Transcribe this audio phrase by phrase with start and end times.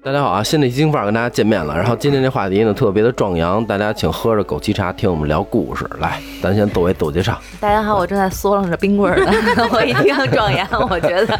[0.00, 0.44] 大家好啊！
[0.44, 1.76] 新的一期范儿跟大家见面了。
[1.76, 5.84] 然后今天这话题呢特别的壮阳，大家请喝着枸杞茶听我们聊故事。
[5.98, 7.36] 来，咱先斗一抖介绍。
[7.58, 9.32] 大家好，我正在嗦楞着冰棍儿呢。
[9.72, 11.38] 我一听壮阳，我觉得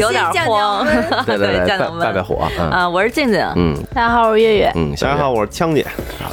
[0.00, 0.86] 有点慌。
[1.26, 2.88] 对对对，酱拜拜火啊！
[2.88, 3.40] 我是静静。
[3.56, 4.72] 嗯，大家好，我是月月。
[4.74, 5.86] 嗯，大家好，我是枪姐。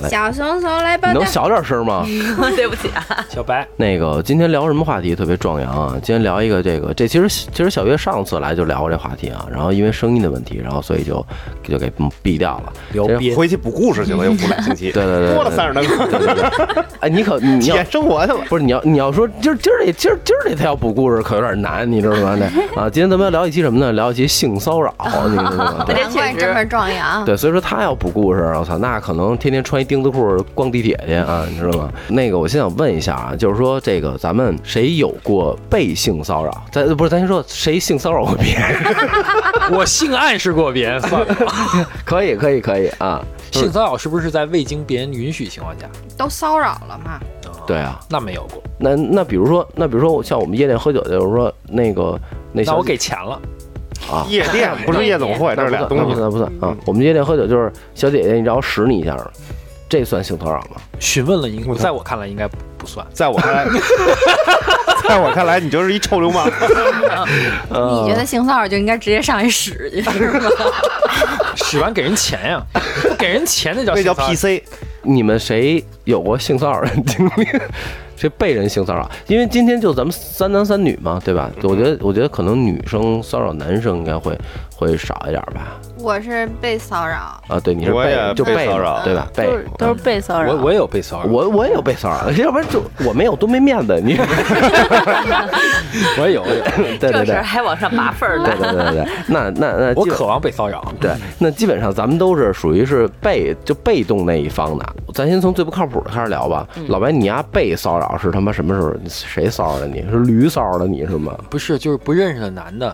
[0.10, 1.20] 小松松来报道。
[1.20, 2.06] 能小点声吗？
[2.56, 3.68] 对不起啊，小白。
[3.76, 5.92] 那个今天聊什么话题特别壮阳啊？
[6.02, 9.46] 今天聊一个这个，这其实其实小月上次来就聊过这话题啊。
[9.52, 11.26] 然后因为声音的问题，然后所以就
[11.64, 11.92] 就给
[12.24, 12.46] 毙掉。
[12.94, 14.92] 掉了，回去补故事去了，又补俩星期。
[14.92, 16.86] 对对对，多了三十多个。
[17.00, 22.38] 哎，你可你要生活去了，不是你要你要说今儿今儿这今儿今儿这他要补故事可有点难，你知道吗？
[22.40, 22.46] 那
[22.82, 23.92] 啊，今天咱们要聊一期什么呢？
[23.94, 24.94] 聊一期性骚扰，
[25.26, 25.86] 你知道吗？
[25.90, 27.26] 难怪这么壮阳。
[27.26, 31.90] 对，所以说他要补故事，我操，那可能天天穿一钉子裤逛地铁去啊，你知道吗？
[32.10, 36.52] 那个，我先想问一下啊，就是说这个咱们谁有过被性骚扰？
[36.70, 38.76] 咱不是咱先说谁性骚扰过别人？
[39.72, 41.36] 我性暗示过别人，算了，
[42.04, 42.36] 可以。
[42.36, 45.88] 可以可以啊， 性骚扰是不是在未经别人允许情况下
[46.18, 47.20] 都骚扰了嘛？
[47.66, 48.62] 对啊，那没有过。
[48.78, 52.20] 那那比如说，那比如说像我们夜店喝酒，就是说那个
[52.52, 53.42] 那那我给钱了
[54.12, 54.28] 啊。
[54.30, 56.76] 夜店不是夜总会，这是俩东西，那不算啊。
[56.86, 59.16] 我们夜店喝酒就是小姐姐，你让我使你一下，
[59.98, 60.82] 这算性骚扰吗？
[61.00, 62.46] 询问了，应在我看来应该
[62.78, 63.66] 不算，在我看来。
[65.08, 66.46] 在我看来，你就是一臭流氓。
[67.70, 70.50] 你觉得性骚扰就应该直接上去使去，是吗？
[71.56, 72.62] 使完给人钱呀，
[73.18, 74.62] 给人钱那叫那叫 PC。
[75.04, 77.48] 你们谁有过性骚扰的经历？
[78.18, 79.10] 谁被人性骚扰？
[79.28, 81.50] 因为今天就咱们三男三女嘛，对吧？
[81.64, 84.38] 我觉得，我觉得可能女生骚扰男生应该会
[84.76, 85.80] 会少一点吧。
[86.00, 89.28] 我是被骚扰啊，对，你是被就被骚扰，对吧？
[89.34, 90.52] 被都是被骚扰。
[90.54, 94.00] 我我也有被骚扰，我我也有被骚扰， 要不然就我没有多没面子。
[94.04, 94.18] 你
[96.20, 96.44] 我也有，
[97.00, 98.46] 对对对，还往上拔份儿呢。
[98.46, 100.94] 对对对对，那那那我渴望被骚扰。
[101.00, 104.86] 对，那基本上咱们都是属于是被就被动那一方的。
[105.14, 106.68] 咱先从最不靠谱的开始聊吧。
[106.90, 108.94] 老白，你丫被骚扰是他妈什么时候？
[109.08, 110.06] 谁骚扰的你？
[110.12, 111.34] 是驴骚扰的你是吗？
[111.50, 112.94] 不是，就是不认识的男的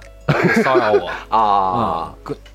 [0.64, 2.14] 骚扰我啊。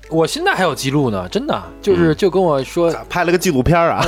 [0.09, 4.01] 我现在还有记录呢，真的就是就跟我说拍了个纪录片啊，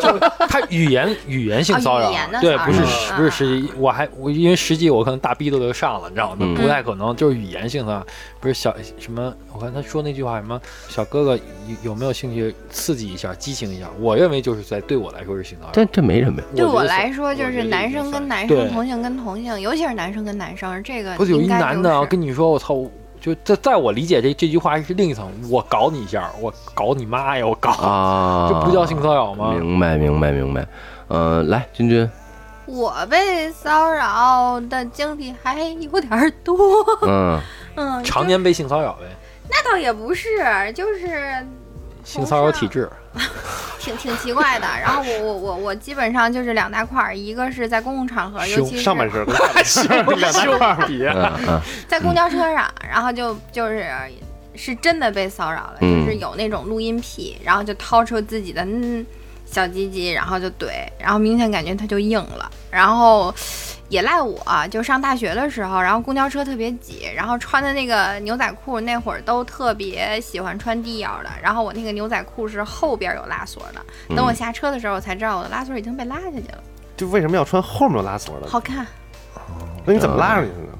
[0.00, 2.10] 就他语言 语言性骚扰，
[2.40, 2.80] 对，不是
[3.16, 6.46] 不是实际，我还我因为实际我可能大逼都都上了，你知道吗？
[6.56, 8.06] 不太可能，就是语言性的，
[8.40, 11.42] 不是小什么，我看他说那句话什么，小哥哥有
[11.90, 13.86] 有没有兴趣刺激一下，激情一下？
[14.00, 16.40] 我认为就是在对我来说是性骚扰，但这没什么。
[16.54, 22.82] 对我来说就是男生跟男生，同性跟同性，尤其是男生跟男生，这个不是有一男的跟你说我操。
[23.20, 29.52] 就在在我理解这这句话是另一层，我搞你一下，我搞你妈呀，我搞啊，这不叫性骚扰吗？
[29.52, 30.66] 明白明白明白，
[31.08, 32.08] 嗯，来君君，
[32.66, 36.56] 我被骚扰的经历还有点多，
[37.06, 37.40] 嗯
[37.76, 39.04] 嗯，常年被性骚扰呗？
[39.48, 40.28] 那倒也不是，
[40.74, 41.46] 就是
[42.04, 42.90] 性骚扰体质。
[43.78, 53.88] 挺挺奇怪的，然后我我我我基本上就是两大块儿，一个是在公共场合，尤其是上半身， 两大块儿， 在公交车上，然后就就是
[54.54, 59.04] 是真的被骚扰了，就是有那种录音癖，然后就掏出自己的嗯
[59.46, 63.34] 小鸡鸡，然后就怼，然后明显感觉它就硬了，然后。
[63.88, 76.58] 也赖我，就上大学的时候，然后公交车特别挤，然后穿的那个牛仔裤那会儿都特别喜欢穿低腰的，然后我那个牛仔裤是后边有拉锁的，等我下车的时候我才知道我的拉锁已经被拉下去了。
[76.96, 78.48] 就为什么要穿后面有拉锁的？
[78.48, 78.84] 好看。
[79.84, 80.76] 那你怎么拉上去的呢？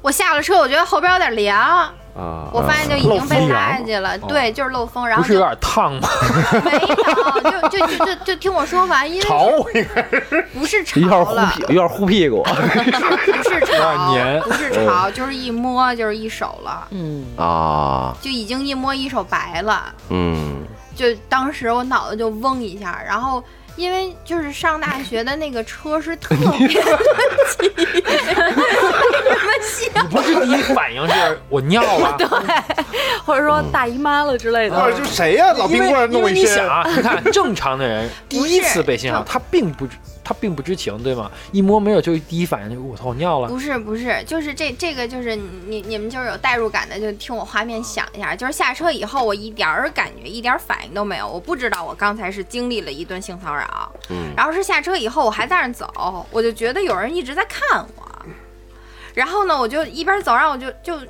[0.00, 1.92] 我下了车，我觉得后边有点凉。
[2.16, 2.48] 啊！
[2.52, 6.08] 我发现就已经被拉下去了，对，就是漏风，然后不是有点烫吗？
[6.64, 9.50] 没有，就就就就就听我说完，因为潮
[10.54, 12.50] 不是潮了， 有点护屁股，不
[12.82, 12.90] 是
[13.66, 23.42] 潮，不是潮，就是一摸就是一手了，嗯啊，就已经一摸一手白了，嗯，就当时我脑子就嗡一下，然后。
[23.76, 26.74] 因为就是上大学的那个车是特别的
[27.58, 27.70] 挤，
[29.94, 32.26] 你不是第一反应是我尿了， 对，
[33.24, 34.80] 或者说大姨妈了之类的。
[34.80, 35.52] 或者就谁呀？
[35.52, 36.44] 老冰棍弄一身。
[36.44, 39.86] 你想啊，你看正常的人第一次被性骚扰，他并不。
[40.28, 41.30] 他并不知情，对吗？
[41.52, 43.46] 一摸没有，就第一反应就我操，尿了。
[43.46, 58.26] 不是不是，就是这这个就是你你们就是有代入感的，就听我画面想一下，就是下车以后我一点儿感觉一点反应都没有，我不知道我刚才是经历了一顿性骚扰，嗯，然后是下车以后我还在那走，我就觉得有人一直在看我，
[59.14, 61.06] 然后呢我就一边走，然后我就就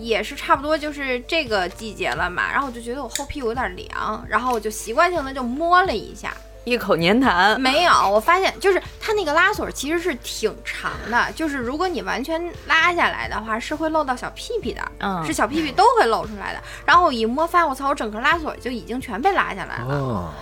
[0.00, 6.34] 也是差不多就是这个季节了嘛，然后我就觉得我后屁股有点凉，然后我就习惯性的就摸了一下。
[6.64, 7.56] 一口粘痰。
[7.58, 16.62] 没有，我发现就是它那个拉锁其实是挺长的，就是如果你完全拉下来的话，是会漏到小屁屁的，嗯，是小屁屁都会露出来的。
[16.84, 20.34] 然后我一摸，发现我操，我整个拉锁就已经全被拉下来了。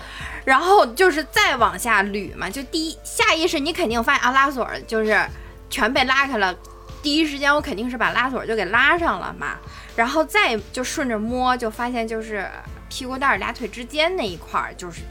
[0.44, 5.20] 然后就是再往下捋嘛，就第一下意识你肯定发现啊，拉锁就是
[5.68, 6.54] 全被拉开了。
[7.02, 9.56] 第一时间我肯定是把拉锁就给拉上了嘛，
[9.94, 12.48] 然后再就顺着摸，就发现就是
[12.88, 15.02] 屁股蛋儿俩腿之间那一块儿就是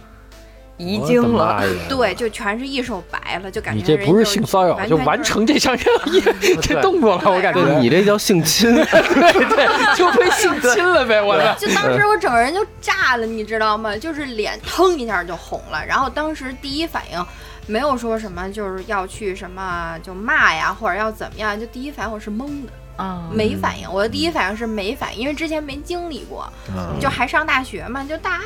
[0.78, 5.78] 遗精了，对，就全是一手白了，就感觉你这不是性骚扰，就完成这项
[6.62, 7.80] 这动作了，我感觉。
[7.80, 13.96] 你这叫性侵， 对对，就被性侵了呗，我就当时我整个人就炸了，你知道吗？
[13.96, 17.26] 就是脸腾一下就红了，然后当时第一反应。
[17.68, 23.92] 没有说什么就是要去什么就骂呀，或者要怎么样，就第一反应我是懵的啊，没反应。
[23.92, 26.52] 我的第一反应是没反应，因为之前没经历过，
[27.00, 28.40] 就还上大学嘛，就大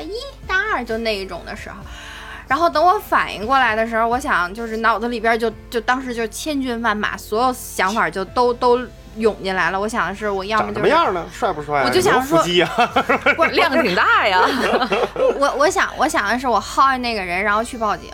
[0.00, 0.12] 一
[0.46, 1.76] 大二就那一种的时候。
[2.46, 8.80] 然后等我反应过来的时候，我想就是脑子里边就就当时就千军万马，所有想法就都都
[9.16, 9.78] 涌进来了。
[9.78, 11.26] 我想的是我要么就什么样呢？
[11.30, 11.82] 帅不帅？
[11.84, 12.38] 我就想说，
[13.36, 14.40] 我量挺大呀。
[15.38, 18.08] 我我想我想的是我薅那个人，然后去报警。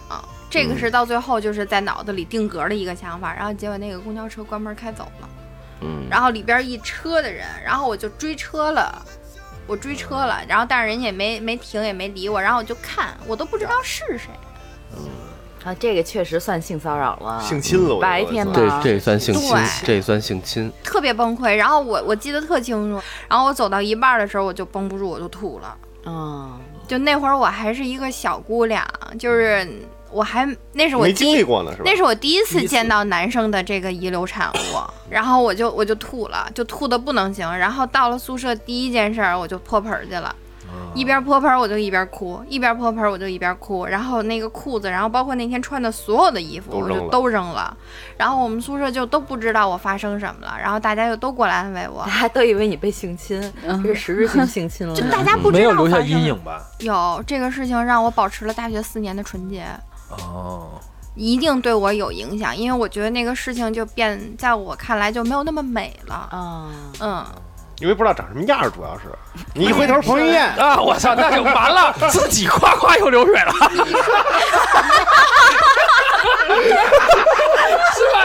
[0.50, 5.28] 这个是到最后就是在脑子里定格的一个想法，然后结果那个公交车关门开走了，
[5.84, 9.04] 嗯，然后里边一车的人，然后我就追车了，
[9.66, 14.30] 我追车了，然后但是人家也没没停也没理我，然后我就看，我都不知道是谁，
[14.96, 15.04] 嗯，
[15.64, 21.54] 啊，这个确实算性骚扰了，性侵了，白天这这算性侵，这算性侵，特别崩溃。
[21.54, 25.76] 然后我我记得特清楚，然后我走到一半的时候我就绷不住，我就吐了，
[26.06, 26.58] 嗯，
[26.88, 28.82] 就那会儿我还是一个小姑娘，
[29.18, 29.68] 就是。
[30.14, 31.82] 我还那是我没经历过呢，是吧？
[31.84, 34.56] 那是我第一次见到男生的这个遗留产物，
[35.10, 37.58] 然后我就我就吐了，就吐的不能行。
[37.58, 40.34] 然后到了宿舍，第一件事我就泼盆去了，
[40.94, 43.86] 一边泼盆我就一边哭，一边泼盆我就一边哭。
[43.86, 47.76] 然后那个裤子，然后包括那天穿的所有的衣服，我就都扔了。
[48.16, 53.42] 然后我们宿舍就都不知道我发生什么了，然后大家就都过来安慰我，大家都以为你被性侵，
[53.82, 54.94] 是实质性性侵了。
[54.94, 56.62] 就大家不知道没有留下阴影吧？
[56.78, 59.64] 有这个事情让我保持了大学四年的纯洁。
[60.10, 60.70] 哦，
[61.14, 66.28] 一定对我有影响，因为我觉得那个事情就变，在我看来就没有那么美了。
[66.32, 67.24] 嗯，嗯，
[67.80, 69.04] 因为不知道长什么样，主要是
[69.54, 73.52] 你一回头彭于晏 啊，我操，那就完了， 自己夸夸又流水了。
[77.94, 78.18] 是吧？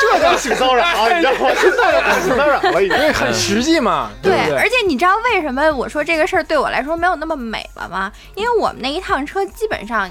[0.00, 1.50] 这叫性骚扰，你知道吗？
[1.60, 4.10] 这叫性骚扰了，已经很实际嘛。
[4.22, 8.10] 对，而且你知道为什么我说这个事儿对我来说没有那么美了吗？
[8.34, 10.08] 因为我们那一趟车基本上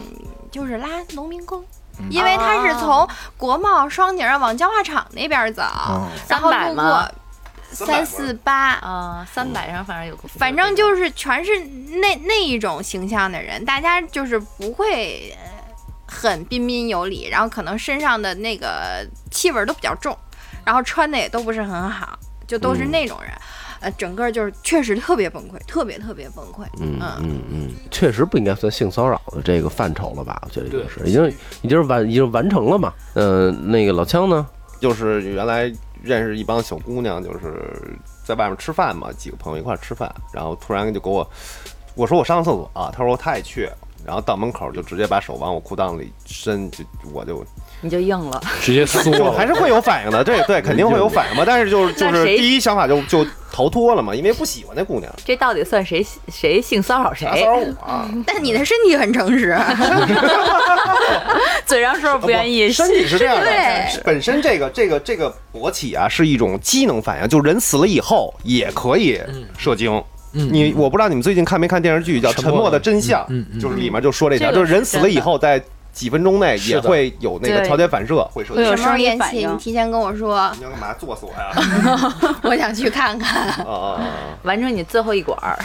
[0.53, 1.61] 就是拉农民工，
[2.09, 3.05] 因为他是从
[3.35, 5.63] 国贸双井往焦化厂那边走，
[6.29, 7.11] 然后路过
[7.71, 11.59] 三四八啊，三百上反正有个，反正就是全是
[11.99, 15.37] 那那一种形象的人，大家就是不会。
[16.05, 20.15] 很彬彬有礼，然后可能身上的那个气味都比较重，
[20.63, 22.15] 然后穿的也都不是很好，
[22.45, 23.31] 就都是那种人，
[23.83, 26.65] 呃，整个就是确实特别崩溃，特别特别崩溃。
[26.79, 30.41] 嗯嗯嗯，确实不应该算性骚扰的这个范畴了吧？
[30.45, 31.27] 我觉得就是已经
[31.61, 32.93] 已经完已经完成了嘛。
[33.13, 34.47] 嗯，那个老枪呢，
[34.79, 35.71] 就是原来
[36.01, 41.29] 认识一帮小姑娘，就是在外面吃饭嘛，几个朋友一块吃饭，然后突然就给我
[41.95, 43.69] 我说我上个厕所啊，他说他也去。
[44.05, 46.83] 然后到门口就直接把手往我裤裆里伸，就
[47.13, 47.41] 我就
[47.83, 51.43] 你就硬了，直接缩，还是会有反应的，对对，肯定会有反应嘛。
[51.45, 55.13] 但是就是就是第一想法就就逃脱了嘛，因为不喜欢那姑娘。
[55.25, 57.25] 这到底算谁谁性骚扰谁？
[57.25, 58.09] 骚扰我？
[58.25, 59.53] 但你的身体很诚实，
[61.67, 63.43] 嘴上说不愿意，身体是这样的。
[63.43, 69.19] 对，本身这个这个这个勃起啊是一种机能反应，就人死了以后也可以
[69.57, 70.01] 射精。
[70.31, 73.23] 你我不知道你们最近看没看电视剧叫《沉默的真相》，
[73.61, 75.63] 就是里面就说这条，就是人死了以后，在
[75.93, 79.45] 几分钟内也会有那个条件反射，会有什么联系？
[79.45, 80.51] 你提前跟我说。
[80.57, 80.93] 你要干嘛？
[80.99, 81.51] 作死我呀？
[82.43, 83.49] 我想去看看。
[83.65, 84.01] 啊
[84.43, 85.57] 完成你最后一管儿。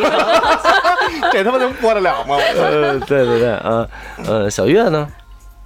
[1.32, 2.36] 这他妈能播得了吗？
[2.36, 3.88] 呃，对对对，呃
[4.26, 5.06] 呃，小月呢？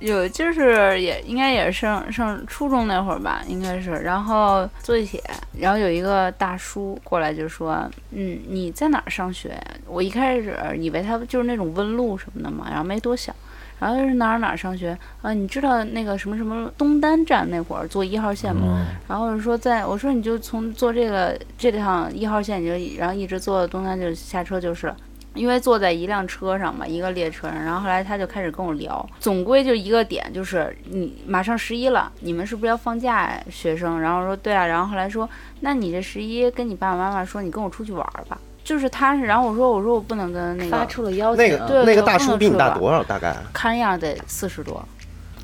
[0.00, 5.22] 有，就是也应该也是上上初中那会儿吧，应该是，然后坐地铁，
[5.58, 13.34] 然后有一个大叔过来就说：“嗯，你在哪儿上学？”我一开始以为他就是那种问路什么的嘛，然后没多想，
[13.78, 15.32] 然后是哪儿哪儿上学啊？
[15.32, 18.86] 你知道那个什么什么东单站那会儿坐一号线吗？
[19.08, 24.96] 然后说在，我说你就从坐这个这趟一号线，你就然后一直坐到东单就下车就是了。
[25.34, 33.42] 因为坐在一辆车上嘛，一个列车上，然后后来他就开始跟我聊，总归就一个点，就是你马上十一了，你们是不是要放假呀？
[33.50, 35.28] 学生，然后说对啊，然后后来说，
[35.58, 38.38] 那你这十一跟你爸爸妈妈说，你跟我出去玩吧。
[38.64, 43.04] 就是他是，然后我说我说我不能跟那个发出了邀请，那个对那个大叔比你大多少？
[43.04, 44.82] 大概看样得四十多。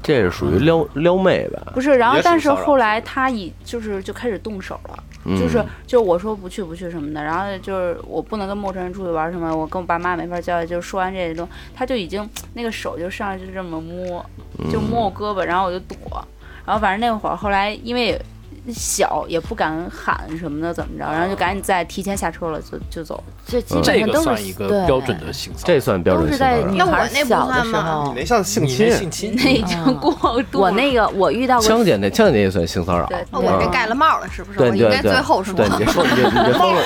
[0.03, 1.61] 这是属于撩撩妹吧？
[1.75, 5.05] 不是，然后但是后来他已就是就开始动手了，
[5.39, 10.65] 就是就我说不去不去什么的，然后就是我不能跟陌生人出去玩什么，我跟我爸妈没法交代。
[10.65, 14.25] 就说完这些东西，他就已经那个手就上来就这么摸，
[14.73, 15.97] 就摸我胳膊，然后我就躲，
[16.65, 18.19] 然后反正那会儿后来因为。
[18.73, 21.05] 小也不敢喊什么的，怎么着？
[21.05, 23.23] 然后就赶紧再提前下车了，就就走。
[23.47, 26.57] 这基本上都是一个标准的性骚扰，这算标准性骚扰。
[26.73, 30.61] 那我那小的时候，你那像性侵，性侵那已经过度。
[30.61, 33.09] 我那个我遇到过枪姐那枪姐那也算性骚扰。
[33.33, 34.59] 我这盖了帽了，是不是？
[34.59, 35.55] 对对对，最后说。
[35.55, 36.83] 对，你 封，你你封了，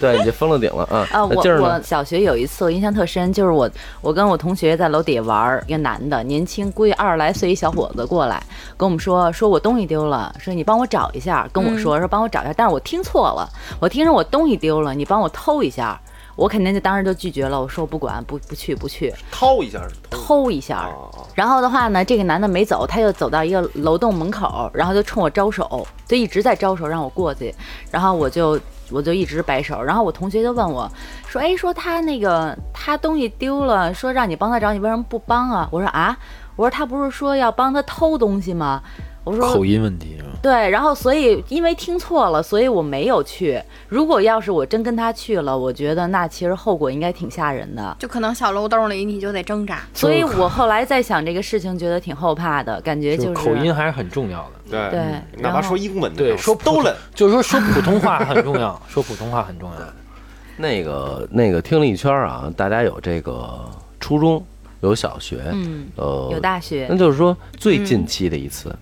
[0.00, 1.06] 对，你封了顶了啊。
[1.12, 3.68] 啊，我我小学有一次我印象特深，就是我
[4.00, 8.42] 我跟我同学在楼底下玩，一个男的，年轻，估计二十来岁一小伙子过来
[8.76, 11.94] 跟我们说，说我东西丢了，说你帮我找一下，跟我说。
[11.94, 13.48] 我说帮我找一下，但是我听错了，
[13.80, 15.98] 我听着我东西丢了，你帮我偷一下，
[16.36, 17.60] 我肯定就当时就拒绝了。
[17.60, 19.12] 我说我不管，不不去不去。
[19.30, 20.88] 偷一下偷一下，
[21.34, 27.54] 然后的话呢，这个男的没走，他又走到一个楼栋门口，然后就冲我招手，就一直在招手让我过去，
[27.90, 28.60] 然后我就
[28.90, 30.90] 我就一直摆手，然后我同学就问我
[31.26, 35.66] 说，哎，说他那个他东西丢了，说让你帮他找，你为什么不帮啊？
[35.72, 36.16] 我说啊，
[36.56, 38.82] 我说他不是说要帮他偷东西吗？
[39.28, 40.16] 我说口音问题？
[40.40, 43.60] 对，然后所以因为听错了，所以我没有去。
[43.88, 49.82] 如果要是我真跟他去了，我觉得那其实后果应该挺吓人的，就可能小漏洞里你就得挣扎。
[49.92, 54.70] 所以我后来在想这个事情，觉得挺后怕的，感觉就是口音还是很重要的。
[54.70, 59.76] 对对，哪怕说英文，对，说都冷，就是说说普通话很重要， 说普通话很重要。
[60.56, 63.68] 那个那个听了一圈啊，大家有这个
[63.98, 64.40] 初中，
[64.82, 68.72] 有小学，嗯，呃，有大学，那就是说最近期的一次。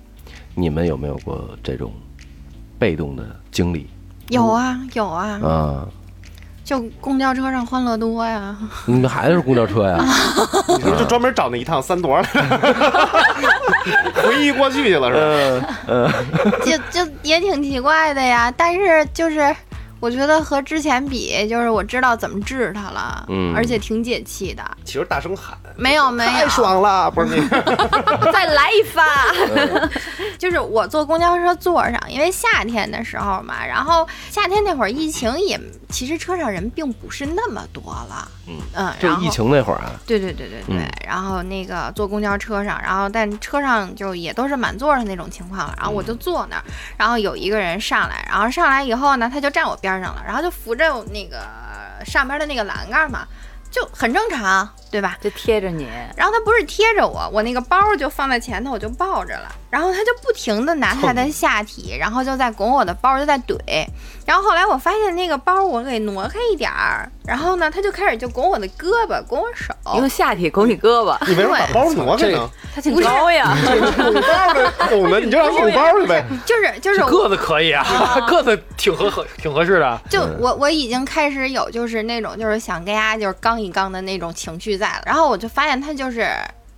[0.59, 1.93] 你们有没有过这种
[2.79, 3.23] 被动的
[3.53, 3.87] 经历？
[4.31, 5.39] 有啊，有啊。
[5.43, 5.87] 啊，
[6.65, 8.57] 就公交车上欢乐多呀。
[8.87, 10.03] 你们孩子是公交车呀？
[10.67, 12.21] 你说就专门找那一趟三多，
[14.17, 15.79] 回忆过去去了是吧？
[15.89, 16.11] 嗯，
[16.65, 19.55] 就就也挺奇怪的呀，但是就是。
[20.07, 24.63] 我觉得和之前比，就是我知道怎么治它了，嗯，而且挺解气的。
[24.85, 29.05] 其实大声喊， 没有没有，太爽了，不是那个， 再来一发。
[30.39, 35.59] 就是我坐公交车座上，因为夏天的时候嘛，然后夏天那会儿疫情也，
[35.89, 46.63] 其实车上人并不是那么多了，嗯嗯，就疫情那会儿啊，对对对对对，然后那个坐公交车上，然后但车上就也都是满座的那种情况了，然后我就坐那儿，
[46.97, 49.96] 然后有一个人上来，然后上来以后呢，他就站我边。
[50.01, 51.39] 上了，然后就扶着那个
[52.05, 53.27] 上边的那个栏杆嘛，
[53.77, 55.19] 就很正常，对吧？
[55.21, 59.55] 就贴着你，然后他不是贴着我，我那个包就放在前头，我就抱着了。
[59.69, 63.59] 然后他就不停的拿他的下体，然后就在拱我的包，就在怼。
[64.25, 71.15] 然后后来我发现那个包我给挪开一点儿，然后呢，他就开始就拱我的胳膊，拱我手，用下体拱你胳膊。
[71.29, 72.51] 你为什么把包挪开呢？
[72.75, 73.55] 他挺高呀，
[73.97, 76.25] 拱包的拱的，你就让拱包去呗。
[76.47, 77.85] 就是就是个子可以啊，
[78.27, 80.01] 个子挺合合挺合适的。
[80.09, 86.29] 就我我已经开始有就是那种就是想跟家就是刚一刚的那种情绪在了，然后我就发现他就是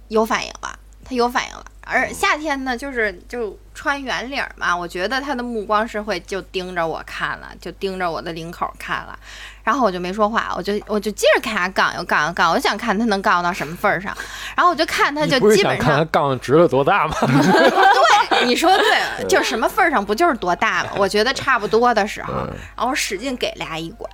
[0.09, 1.65] 有反应了，他有反应了。
[1.91, 9.19] 而夏天呢，就是就穿圆领嘛，我觉得他的目光是会就盯着我看了，就盯着我的领口看了，
[9.65, 14.15] 然后我就没说话，我就我就接着看他杠又杠又杠，我想看他能杠到什么份儿上，
[14.55, 17.15] 然后我就看他就基本上看他杠直了多大吗？
[17.25, 20.91] 对，你说对， 就什么份儿上不就是多大吗？
[20.99, 22.35] 我觉得差不多的时候，
[22.77, 24.07] 然后使劲给俩一拐，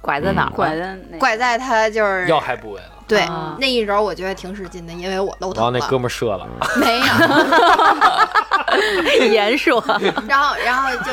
[0.00, 0.50] 拐在哪儿？
[0.54, 2.97] 拐在拐在他就是要害部位了。
[3.08, 3.26] 对，
[3.58, 5.70] 那一揉我觉得挺使劲的，因为我都疼了。
[5.72, 6.46] 然后那哥们射了，
[6.76, 7.06] 没有，
[9.32, 9.82] 严说。
[10.28, 11.10] 然后，然后就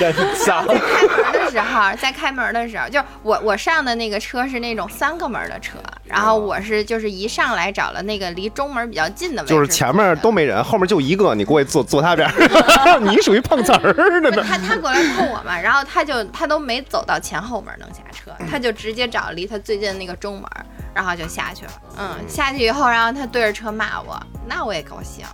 [0.00, 12.30] 在 在开门的时候，在开门的时候，就我我上的那个车是那种三个门的车，然后我是就是一上来找了那个离中门比较近的位置，就是前面都没人，后面就一个，你过去坐坐他边
[13.02, 14.42] 你属于碰瓷儿的呢。
[14.46, 17.88] 他他过来碰我嘛，然后他就他都没走到前后门能。
[17.98, 20.48] 下车，他就直接找离他最近的那个中门，
[20.94, 21.72] 然后就下去了。
[21.98, 25.24] 嗯，下去以后，然后他对着车骂我，那我也高兴。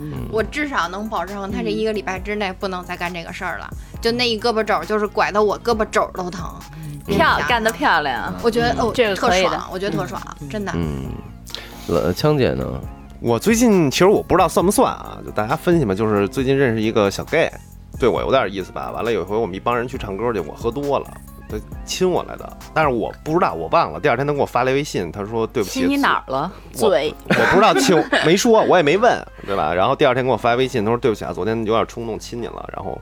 [0.00, 3.70] 嗯，我至少能保证他这一个礼拜之内不能再干这个事儿了。
[4.00, 6.42] 就那一胳膊肘，就是拐的我胳膊肘都疼。
[7.06, 10.72] 漂干得漂亮，我觉得哦，这个特爽，我觉得特爽，真的。
[10.74, 11.12] 嗯，
[11.86, 12.64] 呃，枪姐呢？
[13.20, 17.52] 我最近其实我不知道算不算啊，就大家分析嘛，就是最近认识一个小 gay，
[17.98, 18.90] 对我有点意思吧。
[18.90, 21.06] 完了有一回我们一帮人去唱歌去，我喝多了。
[21.58, 24.00] 他亲我来的，但是我不知道，我忘了。
[24.00, 25.80] 第二天他给我发来微信，他说对不起。
[25.80, 26.52] 亲你哪儿了？
[26.72, 27.14] 嘴。
[27.28, 29.72] 我不知道亲，没说，我也没问，对吧？
[29.72, 32.68] 然后第二天给我发微信，他说对不起啊，昨天有点冲动亲你了。
[32.74, 33.00] 然后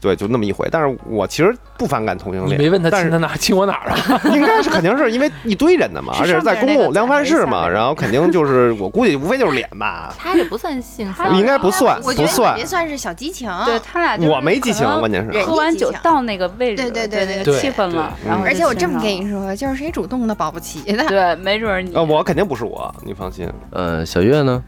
[0.00, 0.66] 对，就那么一回。
[0.72, 2.58] 但是我其实不反感同性恋。
[2.58, 4.20] 没问他亲他哪亲我哪儿啊？
[4.32, 10.14] 应该是肯定是因为一堆人的嘛，而且是在公共量贩式嘛，然后肯定就是 我估计无非就是脸吧。
[10.18, 13.50] 他也不算性，应该不算，不算，别算是小激情。
[13.66, 18.12] 对他俩，我没激情，关键是喝完酒到那个位置，对对对，那个气氛了。
[18.26, 21.04] 然后而且我这么跟你说，就是谁主动的保不齐的。
[21.06, 21.94] 对，没准你。
[21.94, 23.48] 呃，我肯定不是我，你放心。
[23.70, 24.62] 呃，小月呢？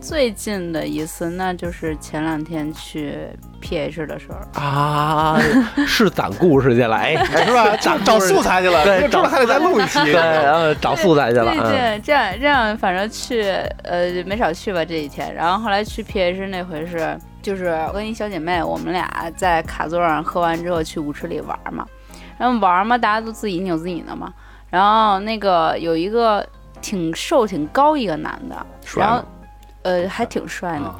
[0.00, 3.18] 最近的一次，那就是前两天去
[3.60, 5.38] PH 的时候啊，
[5.86, 7.76] 是攒故事去了，哎， 是吧？
[7.82, 11.52] 找找素材去了，对，找还得再录一期，对，然后找素材去了。
[11.52, 13.42] 对对，这样这样，反正去
[13.82, 15.34] 呃没少去吧这几天。
[15.34, 21.84] 然后后来去 PH 那回是，就是我跟一小姐妹，我们俩在卡座上喝完之后去舞池里玩嘛，
[22.38, 24.32] 然后玩嘛，大家都自己扭自己的嘛。
[24.70, 26.46] 然后那个有一个
[26.80, 29.22] 挺瘦挺高一个男的，然后。
[29.88, 30.94] 呃，还挺帅呢，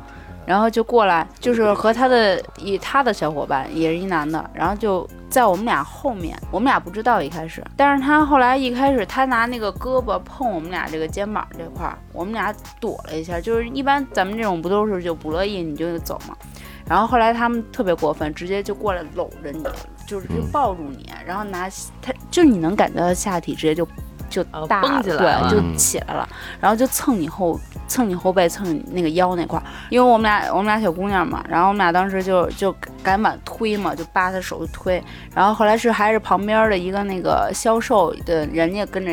[0.46, 16.34] 然后就过来，就是和他的以他的小伙伴也是一男的，然后就在我们俩后面，我们俩不知道一开始，但是他后来一开始他拿那个胳膊碰我们俩这个肩膀这块儿，我们俩躲了一下，就是一般咱们这种不都是就不乐意你就走嘛，
[16.86, 19.62] 然后后来他们特别过分，直接就过来搂着你，
[20.06, 21.68] 就是就抱住你，然后拿
[22.00, 23.86] 他就你能感觉到下体直接就。
[24.28, 26.28] 就大对，就起来了，
[26.60, 29.62] 然后就蹭你后蹭你后背，蹭你那个腰那块儿。
[29.90, 35.02] 因为我们俩我们俩小姑娘嘛，然后我们俩当时就就赶紧推嘛，就扒他手就推。
[35.34, 39.12] 然后后来是还是旁边的一个那个销售的人家跟着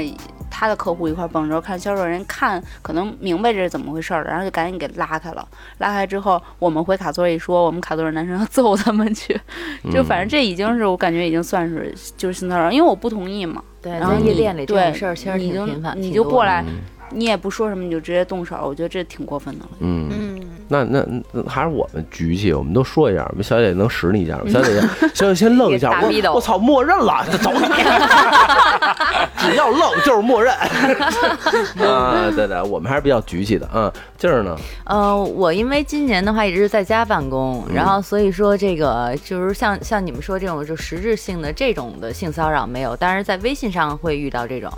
[0.49, 5.47] 他的客户一块蹦着，看销售人看可能明白这是怎么回事了，然后就赶紧给拉开了。
[5.79, 9.39] 拉开之后，我们回卡座一说，我们卡座的男生要揍他们去，
[9.91, 13.63] 就反正这已经是我感觉已经算是就是性骚扰，因为我不同意嘛。
[13.81, 16.63] 对，然后夜店里这种事儿其实挺频繁，你就过来，
[17.11, 19.71] 你也不说什么，你就直接动手，我觉得这挺过分的了。
[19.79, 21.03] 嗯嗯，那那
[21.47, 24.43] 还是我们局气，我们都说一下，我们小姐姐能使你一下吗？
[24.49, 27.59] 小姐姐，小姐先愣一下， 我我操，默认了，走你，
[29.37, 30.53] 只要愣就是默认。
[31.87, 33.91] 啊，对对，我们还是比较局气的，嗯。
[34.17, 34.55] 劲儿呢？
[34.85, 44.71] 呃，我因为今年的话一直是在家办公，然后所以说这个就是像像你们说这种就实质性的这种的性骚扰没有，但是在微信上会遇到这种，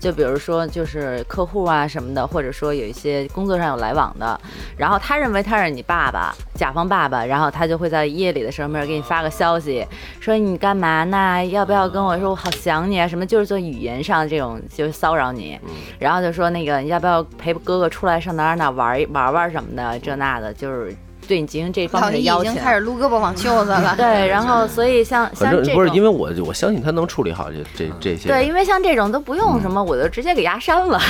[0.00, 4.38] 就比如说就是客户啊什么的，或者说有一些工作上有来往的，
[4.76, 9.86] 然后他认为他是你爸爸，甲方爸爸，然后他就会在夜里的时候没人给你发个消息，
[10.18, 11.46] 说你干嘛呢？
[11.46, 13.06] 要不要跟我说我好想你啊？
[13.06, 15.56] 什么就是做语言上这种就是骚扰你，
[16.00, 18.70] 然后就说那个你要不要陪哥哥出来上哪哪哪？
[18.70, 20.92] 玩一玩玩什么的，这那的，就是
[21.32, 22.50] 对你进行这方面的要求。
[22.50, 23.94] 已经开始撸胳膊挽袖子了。
[23.96, 28.28] 对，然后所以像像这不是因为我我相信他能处理好这这这些。
[28.28, 31.00] 对，因为像这种都不用什么，我就直接给压删了。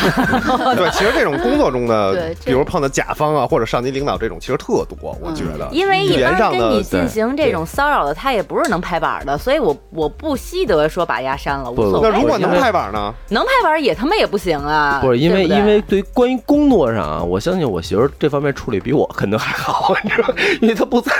[0.76, 5.68] 对，其实这种工作中的， 比如碰到甲方啊或者上级领导这种，其实特多，我觉得。
[5.72, 12.08] 因为一般跟你进行这种骚扰的，他也不是能拍板的，所以我我不惜得说把压删了，无所谓。
[12.08, 13.12] 那如果能拍板呢？
[13.30, 15.00] 能拍板也他妈也不行啊！
[15.02, 21.12] 不是因为因为对关于工作上啊，我相信我媳妇这方面处理比我可能还好，你知道，因为他不在，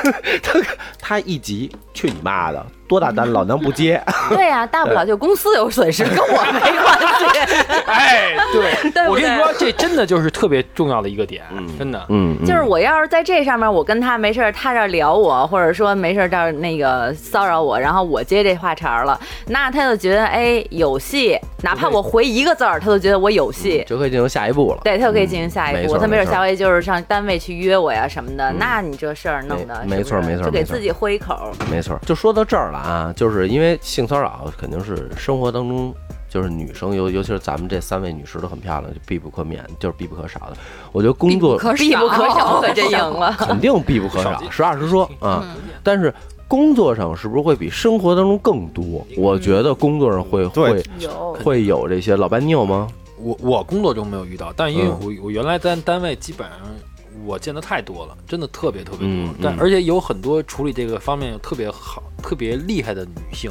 [0.42, 0.60] 他
[0.98, 2.66] 他一急，去你妈的！
[2.88, 4.02] 多大单老娘不接？
[4.30, 7.72] 对呀，大不了就公司有损失，跟我没关系。
[7.86, 8.36] 哎，
[8.92, 11.42] 对，我跟你说，这真的就是特别重要的一个点，
[11.78, 24.80] 真的，嗯，就是我要是在这上面，我跟他没事他这聊我，或者说没事这那个骚扰我，然后我接这话茬了，那他就觉得哎有戏，哪怕我回一个字儿，他都觉得我有戏，就可以进行下一步了。
[24.84, 31.50] 对他就可以进行下一步，他没准下回就是上单位去约我呀什么的，那你这事儿弄的，没错没错，就给自己豁一口。
[31.70, 32.81] 没错，就说到这儿了。
[32.82, 35.94] 啊，就是因为性骚扰肯定是生活当中，
[36.28, 40.56] 就是女生尤尤其是咱们这三位女士都很漂亮，就必不可免，就是必不可少的。
[40.90, 44.42] 我觉得工作必不可少，可真赢了， 肯定必不可少。
[44.50, 45.44] 实话实说啊，
[45.82, 46.12] 但是
[46.48, 49.06] 工作上是不是会比生活当中更多？
[49.16, 52.16] 我觉得工作上会会有会有这些。
[52.16, 52.88] 老白，你有吗？
[53.16, 56.58] 我我工作中没有遇到，但因为我我原来在单位基本上。
[57.24, 63.50] 我见的太多了，真的特别特别多，但而且有很多处理这个方面特别好、特别厉害的女性，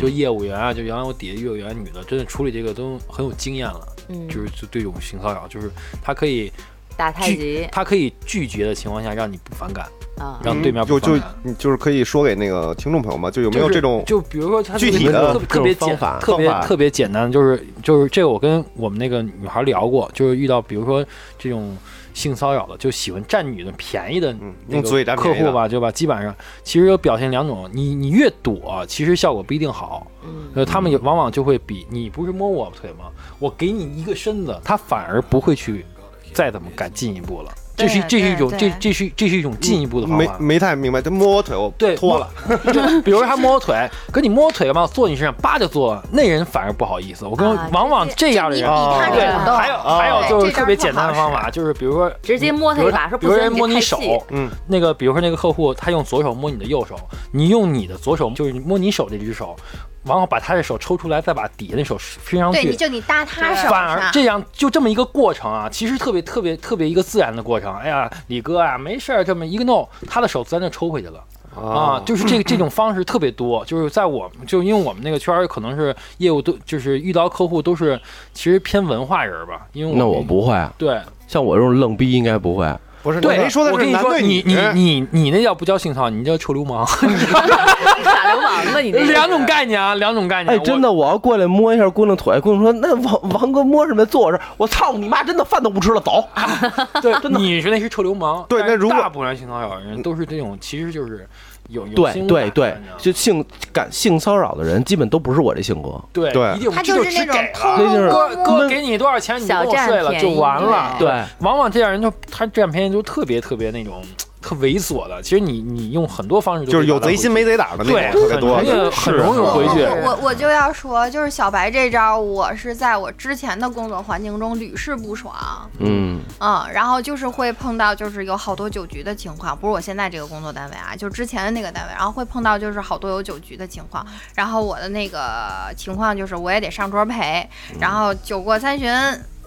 [0.00, 3.86] 就业务员啊，就原来我底下业务员女的，真的处理这个都很有经验了。
[4.08, 5.70] 嗯，就是就对这种性骚扰，就是
[6.02, 6.52] 她可以
[6.96, 9.86] 打太极，她可以拒绝的情况下让你不反感
[10.18, 11.18] 啊，让对面就就
[11.58, 21.04] 就是可以说给那个听众朋友们，就有没有这种就比如说她具体的特别简特别特别简单，就是就是这个我跟我们那个女孩聊过，就是遇到比如说
[21.38, 21.76] 这种。
[22.14, 24.34] 性骚扰的就喜欢占女的便宜的
[24.66, 30.06] 那个客户吧，就吧，基本上其实有表现两种，你你越躲，其实效果不一定好。
[30.54, 33.10] 呃，他们也往往就会比你不是摸我腿吗？
[33.38, 35.84] 我给你一个身子，他反而不会去
[36.32, 37.52] 再怎么敢进一步了。
[37.76, 40.38] 这是这是一种这这是这是一种进一步的方法。
[40.38, 42.28] 没没太明白，他摸我腿，我对脱了。
[42.72, 44.86] 就比如他摸我腿，可你摸我腿干嘛？
[44.86, 47.26] 坐你身上，叭就坐，那人反而不好意思。
[47.26, 48.68] 我跟往往这样的人，
[49.12, 53.98] 对，还有还有就是特别简单的方法，就是比如说直接摸他一把，说比如人摸你手，
[54.30, 56.96] 嗯，那个比如说那个客户他用左手摸你的右手，
[57.32, 59.56] 你用你的左手就是摸你手这只手。
[60.04, 62.62] 然后把他的手抽出来，再把底下那手伸上去。
[62.62, 67.74] 对，就你搭他手反而这样，就这么一个过程啊，其实特别特别特别一个自然的过程。
[67.76, 71.22] 哎呀，李哥啊，没事儿，这么一个弄，他的手自然就抽回去了。
[71.54, 77.98] 啊，就是这个这种方式特别多，就是在我们就因为我们那个圈儿可能是业务都就是遇到客户都是
[78.32, 79.64] 其实偏文化人吧。
[79.72, 80.60] 因为那我不会。
[80.76, 82.66] 对，像我这种愣逼应该不会。
[83.04, 86.10] 不是，对，说的是男对你你你你那叫不叫性骚扰？
[86.10, 88.90] 你叫臭流氓， 傻流氓吧你？
[89.12, 90.56] 两种概念啊，两种概念。
[90.56, 94.04] 哎，真的，我要过来摸一下姑娘腿，姑娘说那王王哥摸什么？
[94.06, 95.22] 坐我这，我操你妈！
[95.22, 96.26] 真的饭都不吃了，走。
[97.02, 98.42] 对，真的，你是那是臭流氓。
[98.48, 101.28] 对，那如果大部分性骚扰人都是这种，其实就是。
[101.68, 106.00] 有对对对，就性感性骚扰的人，基本都不是我这性格。
[106.12, 110.96] 对对，他就是那种偷哥哥给你多少钱，你就睡了就完了。
[110.98, 111.08] 对，
[111.40, 114.02] 往往这样人就他占便宜就特别特别那种。
[114.44, 119.82] 特猥琐的，其实你你用很多方式就是有贼心没贼胆的那种，特别多，很容易回去。
[120.04, 125.34] 我我就要说，就是小白这招，我是在我之前的工作环境中屡试不爽。
[125.78, 137.48] 嗯嗯，然后就是会碰到，就是有好多酒局的情况，不是我现在这个工作单位啊，就之前的那个单位，然后会碰到就是好多有酒局的情况，然后我的那个情况就是我也得上桌陪，
[137.80, 138.92] 然后酒过三巡。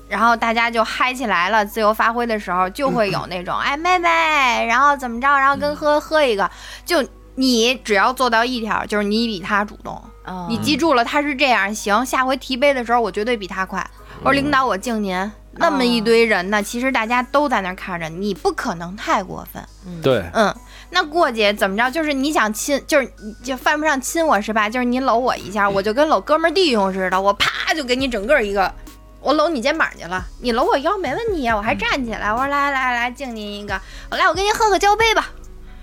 [0.07, 6.49] 然后大家就嗨起来了，自由发挥的时候就会有那种，哎，妹妹，然后怎么着，然后跟喝喝一个，
[6.85, 10.01] 就你只要做到一条，就是你比他主动，
[10.49, 13.85] 你记住了他是这样，行，下回提杯的时候我绝对比他快。
[14.23, 19.63] 我说领导，我敬您，那么一堆人呢，其实大家都在那看着，你不可能太过分。
[20.01, 20.51] 对，嗯，
[20.89, 23.11] 那过节怎么着，就是你想亲，就是
[23.43, 24.67] 就犯不上亲我是吧？
[24.67, 28.73] 就是你搂我一下，我就跟搂哥们弟兄似的，我啪就给你整个一个。
[29.19, 32.31] 我搂你肩膀去了，你搂我腰没问题啊，我还站起来。
[32.31, 33.79] 我说来来来，敬您一个，
[34.11, 35.29] 来我跟您喝个交杯吧。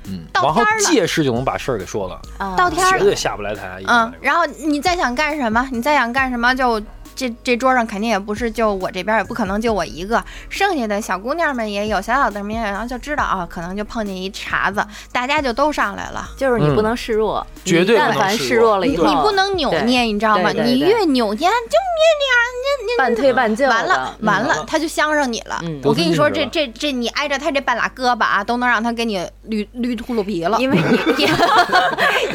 [0.06, 2.20] 嗯，到天了，借势就能把事儿给说了。
[2.56, 3.82] 到天儿绝对下不来台。
[3.86, 5.68] 嗯，然后你再想干什么？
[5.72, 6.80] 你再想干什么就。
[7.14, 16.28] 这这桌上肯定也不是就我这边，也不可能就我一个，剩下的小姑娘们也有，小小的们也有，然后就知道啊，可能就碰见一茬子，大家就都上来了。
[16.36, 20.50] 就是你不能示弱，绝对但凡示弱了以后，你不能扭捏，你知道吗？
[20.50, 22.38] 你越扭捏，就捏那样，
[22.86, 25.60] 你你半推半就，完了完了，他就相上你了。
[25.82, 30.58] 我跟你说，这这这你挨着他这半拉胳膊啊，都能让他给你捋捋秃噜皮了。
[30.58, 31.26] 因为你，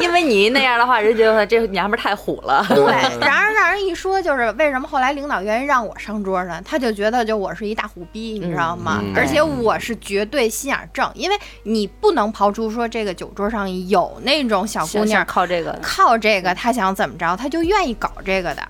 [0.00, 2.64] 因为你那样的话，人觉得这娘们太虎了。
[2.68, 2.84] 对，
[3.20, 6.60] 然而让人一说，就是为什么后来领导愿意让我上桌呢？
[6.64, 9.02] 他就觉得就我是一大虎逼，你知道吗？
[9.14, 18.62] 而且我是绝对心眼正，因为你不能刨出说这个酒桌上有那种小姑娘靠这个靠这个，他想怎么着，他就愿意搞这个的。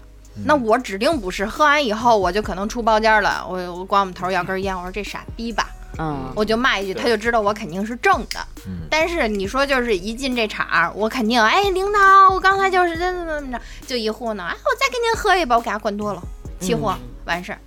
[0.44, 1.44] 那我指定不是。
[1.44, 5.68] 喝完以后，我就可能出包间了，我我管我们头要根烟，我说这傻逼吧。
[5.98, 8.40] 嗯，我就骂一句，他就知道我肯定是正的。
[8.66, 16.22] 嗯，但是你说就是一进这场，我肯定哎，领导，我刚才就是怎么怎么着，就一糊弄，哎，我再给您喝一杯，我给他灌多了，
[16.60, 16.94] 起火
[17.26, 17.58] 完事儿。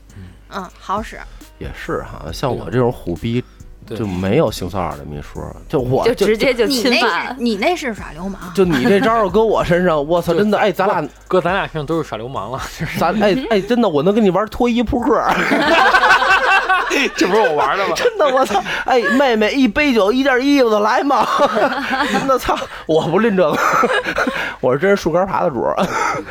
[0.56, 1.20] 嗯，好使。
[1.60, 3.44] 也是哈，像我这种虎逼
[3.88, 12.62] 就没有性骚扰的秘书，就我就直接就你那是你那是耍流氓，就你这招搁我身上， 我操，真的哎，咱俩搁咱俩身上都是耍流氓了，
[12.98, 15.22] 咱哎哎，真的，我能跟你玩脱衣扑克。
[17.15, 17.93] 这不是我玩的吗？
[17.96, 18.62] 真的，我操！
[18.86, 21.26] 哎，妹妹，一杯酒，一件衣服的来吗？
[22.12, 22.58] 真的，操！
[22.86, 23.58] 我不拎这个，
[24.62, 25.63] 我是真是树根爬的主。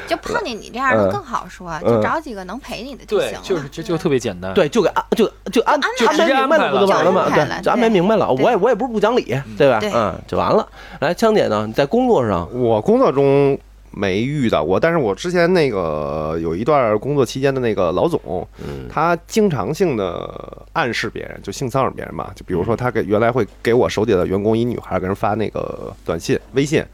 [0.06, 3.40] 就碰见你这样的更好说，就找几个能陪你的就行了。
[3.42, 4.52] 就是就就特别简单。
[4.54, 7.26] 对，就给安就就安安排明白了不就完了吗？
[7.34, 8.30] 对，就安排明白了。
[8.30, 9.80] 我也我也不是不讲理，对吧？
[9.82, 10.66] 嗯，就完了。
[11.00, 11.64] 来，枪姐呢？
[11.66, 13.58] 你在工作上，我工作中。
[13.92, 18.46] 没遇到过，但是我之前那个有一段工作期间的那个老总，
[18.88, 22.30] 他经常性的暗示别人，就性骚扰别人嘛。
[22.34, 26.84] 就比如说，他给原来会给我手底下的员工一女孩给人发那个短信、微信，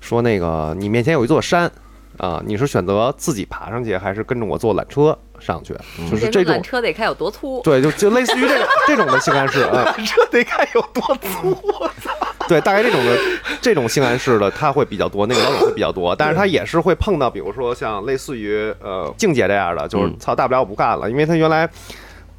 [0.00, 1.70] 说那个你面前有一座山
[2.18, 5.74] 啊，你是选择自己爬上去，还是跟着我坐缆车上去？
[6.10, 7.60] 就是这种缆车得看有多粗。
[7.62, 9.94] 对，就就类似于这种 这种的性暗示啊。
[9.96, 12.10] 缆车得看有多粗，我操！
[12.48, 13.18] 对，大概这种的
[13.60, 21.68] 这种性暗示的他会比较多，那个老总会比较多，但是他也是会碰到，比如说像类似于呃静姐这样的，就是操，大不了我不干了，因为他原来。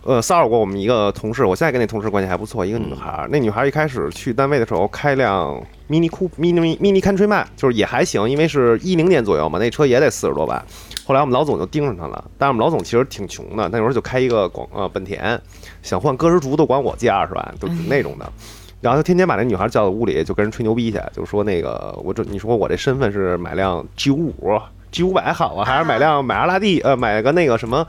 [0.09, 3.27] 呃骚扰过我们一个同事，我现在跟那同事关系还不错，一个女孩。
[3.29, 5.55] 那女孩一开始去单位的时候开辆
[5.87, 10.59] Mini Coupe Mini Mini Countryman，就是也还行，因为是一零年左右嘛，那车也得四十多万。
[11.05, 15.39] 后来我们老总就盯上她了，但是我们老总其实挺穷的，那时候就开一个广呃本田，
[15.83, 18.27] 想换歌诗竹都管我借二十万，就那种的。
[18.81, 27.85] 然后他天天把那女孩叫到屋里，就跟人吹牛逼去，就说那个我这你说我这身份是买辆 G 五五 G 五百好啊，还是买辆玛莎拉蒂呃买个那个什么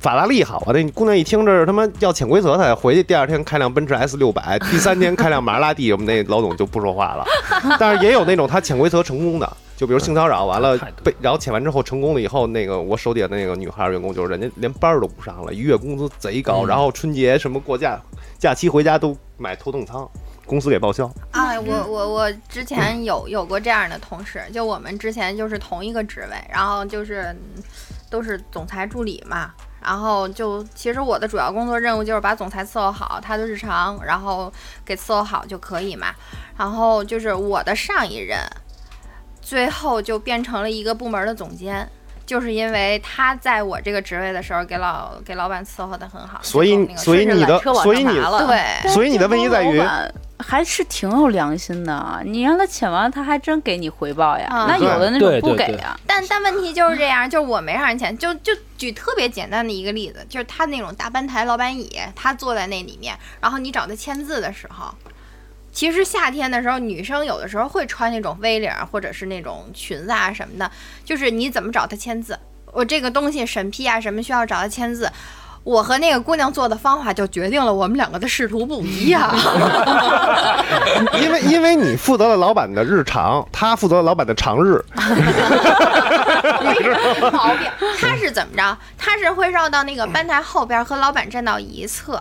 [0.00, 0.72] 法拉利好啊？
[0.72, 7.24] 那姑娘一听这是他妈要潜规则，她回去第二天开辆奔驰 S 六百， 第三天开辆玛莎拉蒂，我们那老总就不说话了。
[7.78, 9.56] 但是也有那种他潜规则成功的。
[9.76, 17.96] 就比如性骚扰完了 被，然后潜完之后成功了以后，那个我手底下那个女孩员工就是人家连班儿都不上了，一月工资贼高，然后春节什么过假
[18.38, 20.08] 假期回家都买头等舱，
[20.46, 21.08] 公司给报销。
[21.30, 27.32] 哎，我我我之前有 有过这样的同事，就我们之前就是同一个职位，然后就是
[28.10, 29.52] 都是总裁助理嘛，
[29.82, 34.52] 然后就其实我的主要工作任务就是把总裁伺候好他的日常，然后
[34.84, 36.14] 给伺候好就可以嘛，
[36.56, 38.38] 然后就是我的上一任。
[39.40, 41.88] 最后就变成了一个部门的总监，
[42.26, 49.80] 就是因为他在我这个职位的时候给老给老板伺候的很好，所以所以你的所以你对，所以你的问题在于
[50.38, 54.46] 还是挺有良心的，你让他潜完，他还真给你回报呀。
[54.68, 55.98] 那有的那种不给呀。
[56.06, 64.94] 但但问题就是这样，就是我没让人潜，就就举特别简单的一个例子，就是他那种大班台老板椅，他坐在那里面，然后你找他签字的时候。
[65.70, 70.68] 其实夏天的时候，女生有的时候会穿那种 V 领或者是那种裙子啊什么的。
[71.04, 72.38] 就是你怎么找他签字？
[72.72, 75.10] 我这个东西审批啊什么需要找他签字？
[75.68, 79.30] 我和那个姑娘做的方法就决定了我们两个的仕途不一样。
[81.20, 84.82] 因为因为你负责了老板的日常，他负责了老板的长日。
[86.62, 86.74] 没
[87.30, 87.70] 毛病。
[88.00, 88.78] 他是怎么着？
[88.96, 92.18] 他是会绕到那个班台后边和老板站到一侧。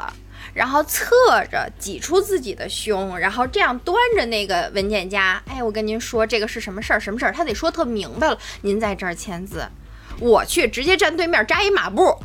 [0.53, 1.05] 然后侧
[1.51, 5.41] 着挤出自己的胸，然后这样端着那个文件夹。
[5.47, 6.99] 哎，我跟您说，这个是什么事儿？
[6.99, 7.31] 什么事儿？
[7.31, 8.37] 他得说特明白了。
[8.61, 9.65] 您在这儿签字，
[10.19, 12.17] 我去直接站对面扎一马步。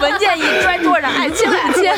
[0.00, 1.92] 文件一拽桌上，爱签不签？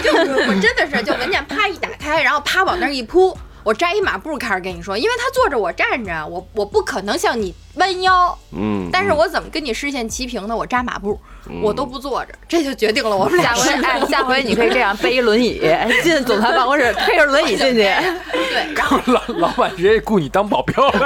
[0.49, 3.37] 我真的是，就文件啪一打开，然后啪往那儿一铺。
[3.65, 10.57] 我扎一马步开始跟你说，因为他坐着我站着，我我不可能向你弯腰，嗯，但是我怎么跟你视线齐平呢？
[10.57, 11.21] 我扎马步，
[11.63, 15.61] 我都不坐着，这就决定了我们下回哎，下回你可以这样背一轮椅
[16.03, 20.91] 进总裁办公室，推着轮椅进去，对，然后老老板直接雇你当保镖，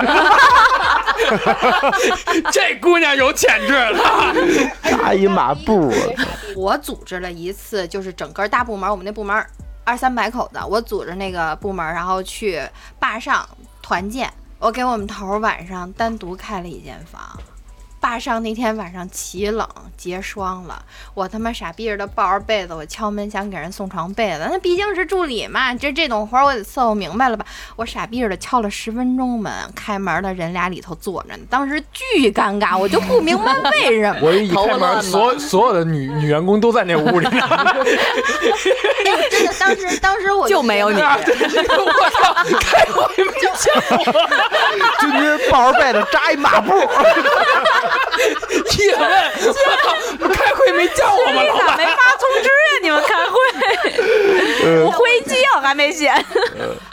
[2.50, 4.34] 这姑娘有潜质了，
[4.82, 5.92] 扎一马步，
[6.56, 9.44] 我组织了一次，就是整个大部门，我们那部门。
[9.86, 12.60] 二三百口子，我组织那个部门，然后去
[12.98, 13.48] 坝上
[13.80, 14.28] 团建。
[14.58, 17.22] 我给我们头晚上单独开了一间房。
[18.06, 20.80] 坝上那天晚上起冷结霜了，
[21.12, 27.44] 我他妈傻逼似的抱着被子，我敲门想给人送床被子，那毕竟是助理嘛，这这种活我得伺候明白了吧？
[27.74, 34.20] 我傻逼似的敲了十分钟门，开门的人俩里头坐着呢，当时巨尴尬，我就不明白为什么。
[34.22, 37.28] 我一开门，所所有的女女员工都在那屋里。
[37.28, 37.40] 真
[39.44, 43.50] 的，当时当时我就没有你， 我操，开会没叫
[43.96, 43.98] 我，
[45.00, 46.72] 就你抱着被子扎一马步。
[48.78, 49.06] 叶问，
[49.46, 50.34] 我操！
[50.34, 51.46] 开会没叫我们？
[51.46, 52.52] 老板没发通知呀？
[52.82, 53.36] 你们开会，
[54.84, 56.12] 我会议纪要还没写。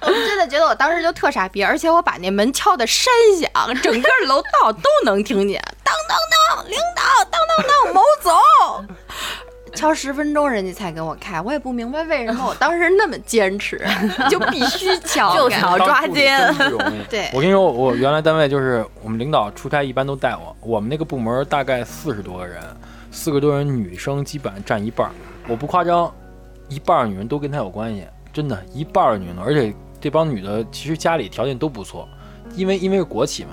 [0.02, 3.50] 我真的觉得我当时就特傻逼，而且我把那门敲的山响，
[3.82, 5.62] 整个楼道都能听见。
[5.84, 6.18] 当当
[6.58, 8.32] 当，领导，当当当，某总。
[9.76, 13.82] 敲十分钟，人家才给我开，我也不明白为什么我当时那么坚持，
[14.30, 16.54] 就必须敲，就敲抓奸。
[17.10, 22.62] 对，我跟你说，我原来单位就是我们领导出差一般都带我，我们那个部门大概四十多个人，
[23.12, 25.10] 四个多人女生基本占一半，
[25.48, 26.14] 我不夸张，
[26.70, 32.08] 一半女人都跟他有关系，真的，一半女的，而且这帮女的其实家里条件都不错，
[32.56, 33.52] 因为因为是国企嘛，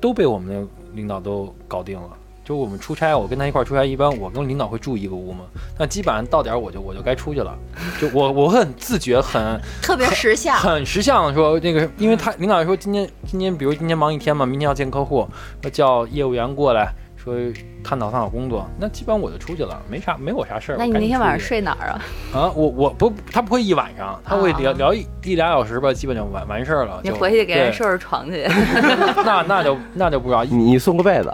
[0.00, 2.10] 都被我们的领导都搞定了。
[2.44, 5.44] 就我们出差，我跟他一块出差，一般我跟领导会住一个屋嘛。
[5.78, 7.56] 但基本上到点我就我就该出去了。
[7.98, 15.26] 就我我很自觉，很特别识相，很识相的说那个，因为他领导说今天今天比如今天忙一天嘛，明天要见客户，
[15.62, 16.92] 要叫业务员过来
[17.24, 17.34] 说
[17.82, 20.76] 探讨探讨工作，那基本上我就出去了，没啥没我啥事儿。
[20.78, 22.00] 那你那天晚上睡哪儿啊？
[22.34, 27.00] 啊，我我不他不会一晚上，他会聊聊一一俩小时吧，基本就完完事儿了。
[27.02, 28.46] 你回去给人收拾床去。
[29.24, 31.32] 那那就那就不知道，你送个被子。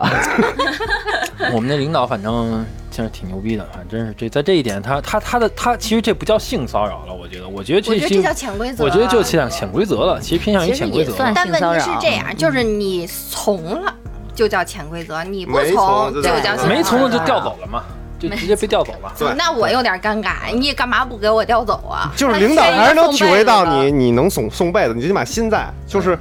[1.53, 11.15] 我们那领导反正其实挺牛逼的，反正真是这在这一点，他他他的他其实这不叫性骚扰了，我觉得，我觉得这这叫潜规则，我觉得就像潜规则了，其实偏向于潜规则。
[11.35, 13.93] 但问题是这样，就是你从了
[14.35, 17.83] 就叫潜规则，你不从就叫没从了就调走了嘛。
[18.19, 19.11] 就直接被调走了。
[19.19, 22.13] 对，那我有点尴尬，你干嘛不给我调走啊？
[22.15, 26.19] 就是领导还是能体会到你，你能送送被子，你最起码心在，就是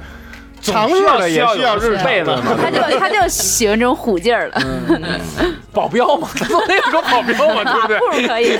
[0.62, 2.56] 长日的也需要日被子嘛。
[2.58, 4.62] 他就他就喜欢这种虎劲儿的，
[5.74, 7.98] 保镖嘛，做那种保镖嘛，对不对？
[8.00, 8.58] 不如可以。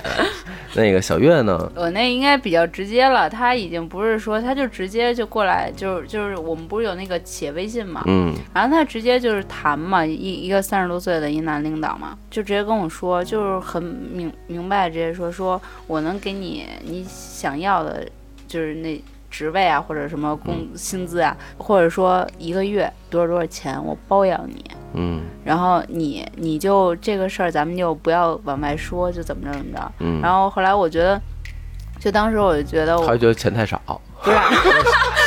[0.74, 1.70] 那个小月呢？
[1.74, 18.06] 我那应该比较直接了，他已经不是说，他就直接就过来，就是就是我们不是有那个企业微信嘛，嗯，然后他直接就是谈嘛，一一个三十多岁的一男领导嘛，就直接跟我说，就是很明明白，直接说说我能给你你想要的，
[18.46, 19.02] 就是那。
[19.30, 24.64] 职位啊，或者什么工薪资啊，或者说一个月多少多少钱，我包养你。
[24.92, 29.92] 嗯，然后你你就这个事儿，咱们就不要往外说，就怎么着怎么着。
[30.00, 30.20] 嗯。
[30.20, 31.20] 然后后来我觉得，
[32.00, 33.80] 就当时我就觉得我，他觉得钱太少。
[34.22, 34.36] 不是。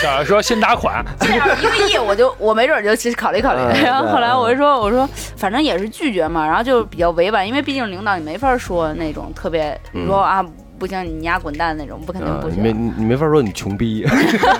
[0.01, 3.61] 小说先打款， 这样一个亿，我就我没准就去考虑考虑。
[3.81, 10.45] 然后后来我就说，我说反正也是拒绝嘛，然后就比较委婉，因为毕竟领导你没法说那种特别说啊。
[10.83, 12.61] 不行，你丫滚蛋那种，不肯定不行。
[12.61, 14.05] 没你没法说你穷逼。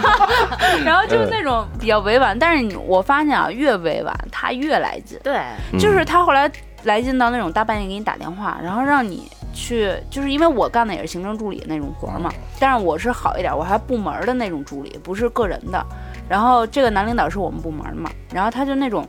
[0.85, 5.19] 然后就是那种比较委婉，但是我发现啊，越委婉他越来劲。
[5.21, 5.41] 对，
[5.77, 6.49] 就是他后来
[6.83, 15.85] 来劲到那种大半夜给你打电话，然后让你去，就是因为我干的也是行政助理那种活嘛，但是我是好一点，我还部门的那种助理，不是个人的。
[16.29, 19.05] 然后这个男领导是我们部门的嘛，然后他就那种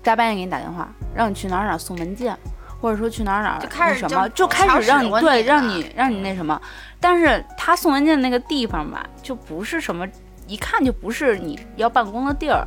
[0.00, 2.36] 大半夜给你打电话，让你去哪儿哪儿送文件。
[2.80, 6.60] 或者说去哪儿哪儿，就开始什么，就开始让你对，让你让你那什么，
[6.98, 10.06] 但是他送文件的那个地方吧，就不是什么，
[10.46, 12.66] 一看就不是你要办公的地儿。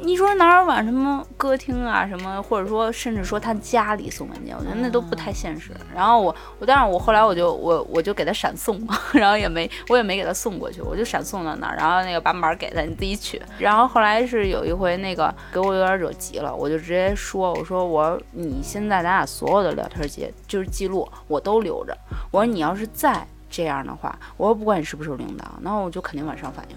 [0.00, 5.72] 你说哪儿往什么歌厅啊什么，或者说甚至说他家里送文件，我觉得那都不太现实。
[5.92, 8.80] 然后我我，但是我后来我就我我就给他闪送，
[9.12, 13.42] 然后也没我也没给他送过去，我就闪送到那儿，然后那个把码给他，你自己取。
[13.58, 21.96] 然后后来是有一回那个给我有点惹急了，我就直接说，我说我你现在咱俩所有的聊天记就是记录我都留着，
[22.30, 26.76] 我说你要是再这样的话，我说不管你是不是领导，那我就肯定往上反映，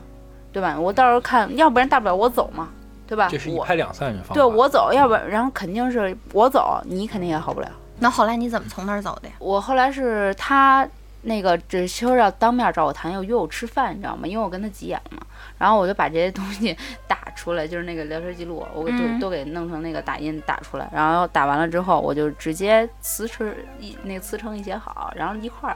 [0.51, 0.75] 对吧？
[0.79, 2.69] 我到时候看，要不然大不了我走嘛。
[3.12, 3.28] 对吧？
[3.30, 4.34] 这是一拍两散的方法。
[4.34, 7.69] 对我走，要不然然后肯定是我走，你肯定也好不了。
[8.00, 9.34] 那后来你怎么从那儿走的呀？
[9.38, 10.88] 我后来是他
[11.24, 14.26] 那个只说要当面找我谈，要约我吃饭，你知道吗？
[14.26, 15.21] 因为我跟他急眼了嘛。
[15.58, 16.74] 然后我就把这些东西
[17.06, 20.89] 打出来，就是那个聊天记录，我就都给弄成那个打印打出来。
[20.93, 25.76] 然后打完了之后，我就直接辞呈一那个辞呈一写好，然后一块儿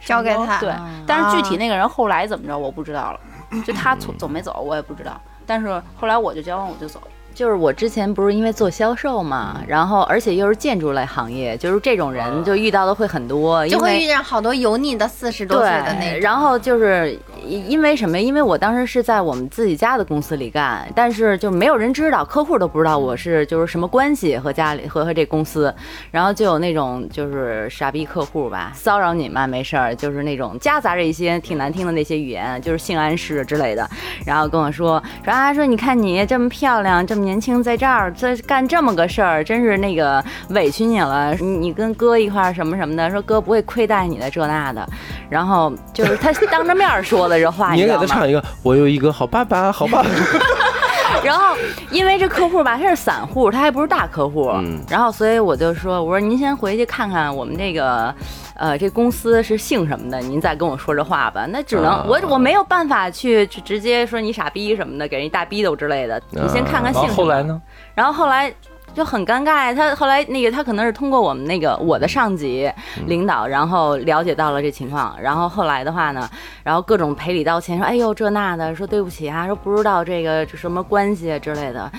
[0.00, 0.58] 交给他。
[0.58, 0.72] 对，
[1.06, 3.20] 但是具体那个人后来怎么着，我不知道了。
[3.66, 5.20] 就他走 走没走，我也不知道。
[5.46, 7.06] 但是后来我就交完我就走了。
[7.34, 16.18] 就是我之前不是因为做销售嘛，然后而且又是建筑类行业，就是这种人就遇到的会很多，就会遇见好多油腻的四十多岁的那。
[16.18, 18.20] 然后就是因为什么？
[18.20, 25.74] 因为我当时是在我们自己家的公司里干，但是就没有人知道，客户都不知道我是就是什么关系和家里和和这公司。
[26.10, 33.88] 然后就有那种就是傻逼客户吧，骚扰你嘛，没事儿，就是那种夹杂着一些挺难听的那些语言，就是性暗示之类的。
[34.26, 37.21] 然后跟我说说啊，说你看你这么漂亮，这么。
[37.22, 41.32] 年轻在这儿在干这么个事儿，真是那个委屈你了。
[41.34, 44.86] 你你跟哥一块儿什么什么的，说哥不会亏待你的这那的。
[45.30, 50.08] 然后就是他当着面说的这话， 你给他唱一个，我有一个好爸爸，好爸爸。
[51.24, 51.56] 然后
[51.90, 54.52] 因为这客户吧，他是散户，他还不是大客户。
[54.88, 58.14] 然后所以我就说，我说您先回去看看我们这个。
[58.54, 60.20] 呃，这公司是姓什么的？
[60.20, 61.46] 您再跟我说这话吧。
[61.48, 66.20] 那只能我我没有办法去去直接说你傻逼什么的，给人一大逼斗之类的。
[66.30, 67.08] 你先看看姓。
[67.08, 67.60] 后来呢？
[67.94, 68.52] 然后后来
[68.94, 69.74] 就很尴尬。
[69.74, 72.70] 他后来那个他可能是通过我们那个我的上级
[73.06, 75.16] 领导，然后了解到了这情况。
[75.20, 76.28] 然后后来的话呢，
[76.62, 81.90] 然后各种赔礼道歉，说哎呦这那的，说对不起啊，说不知道这个什么关系之类的。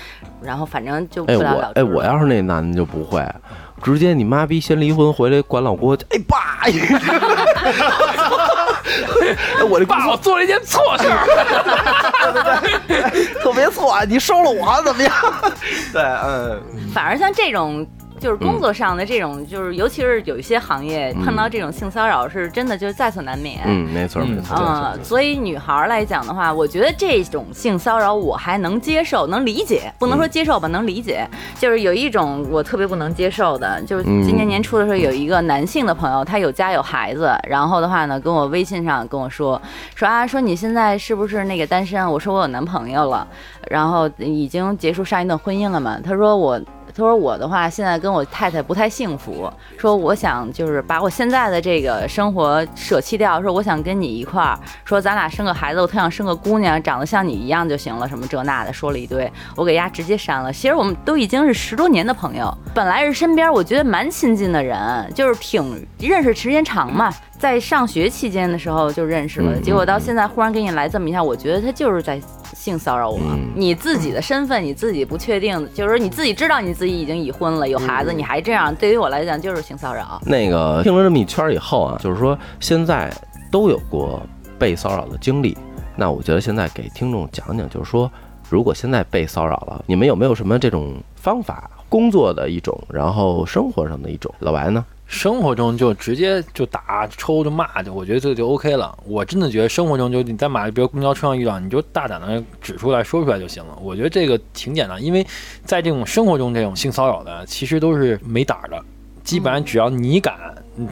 [0.41, 1.79] 然后反正就不了了之。
[1.79, 3.25] 哎我哎我要是那男的就不会。
[3.82, 6.63] 直接你妈逼先离婚回来管老郭，哎爸！
[9.69, 11.03] 我这爸，我做了一件错事，
[13.41, 15.13] 特别错，你收了我怎么样？
[15.93, 16.62] 对，嗯，
[16.93, 17.86] 反而像这种。
[18.23, 23.59] 就是工作上的这种，就是尤其是有一些行业碰到这种性骚扰，是真的就是在所难免。
[23.65, 24.55] 嗯，没错没错。
[24.57, 31.27] 嗯，所以女孩来讲的话，我觉得这种性骚扰我还能接受，能理解，不能说接受吧，能理解。
[31.59, 39.62] 就是有一种我特别不能接受的，就是今年年初的时候，有一个男性的朋友，他有家有孩子，然后的话呢，跟我微信上跟我说
[39.95, 42.09] 说啊，说你现在是不是那个单身？
[42.09, 43.27] 我说我有男朋友了，
[43.69, 45.99] 然后已经结束上一段婚姻了嘛。
[46.01, 46.57] 他说我。
[46.95, 60.53] 他说我的话现在跟我太太不太幸福，说我想就是把我现在的这个生活舍弃掉，说我想跟你一块儿，说咱俩生个孩子，我特想生个姑娘，长得像你一样就行了，什么这那的说了一堆，我给丫直接删了。
[60.53, 72.21] 其实我们都已经是十多年的朋友，本来是身边我觉得蛮亲近的人，就是挺认识时间长嘛，在上学期间的时候就认识了，结果到现在忽然给你来这么一下，我觉得他就是在。
[72.64, 73.20] 性骚扰我，
[73.53, 80.18] 你自己的身份你自己不确定，就是你自己知道你自己已经已婚了有孩子，你还这样，对于我来讲就是性骚扰。
[80.26, 83.14] 那个听了这么一圈以后啊，就是说现在
[83.51, 84.22] 都有过
[84.57, 85.57] 被骚扰的经历，
[85.97, 88.09] 那我觉得现在给听众讲讲，就是说
[88.49, 91.70] 如果现在被骚扰了，你们有没有什么这种方法？
[91.89, 94.34] 工作的一种，然后生活上的一种。
[94.39, 94.84] 老白呢？
[95.14, 98.97] 生活中就直接就打抽就骂就，我觉得这就 OK 了。
[99.05, 103.78] 我真的觉得生活中就你在马，比如公交车上遇到，你就大胆的指出来说出来就行了。
[103.80, 105.26] 我觉得这个挺简单，因为
[105.64, 108.84] 在这种生活中这种性骚扰的，其实都是没胆的，
[109.24, 110.34] 基本上只要你敢。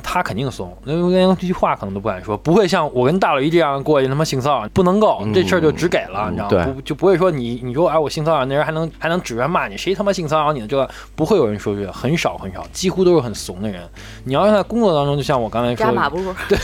[0.03, 6.65] 他肯定怂，那连这句话可能都不敢说，不会像我跟大老一这样过去他妈性骚扰，不能够，这事儿就只给了，你知道吗？
[6.75, 10.67] 不就不会说你你说哎我性骚扰那人还能还能指着骂你，谁他妈性骚扰你呢？
[10.67, 13.81] 这个不会有人说这个，很少很少，几乎都是很怂的人。
[14.23, 16.57] 你要是在工作当中，就像我刚才说，扎马步，对，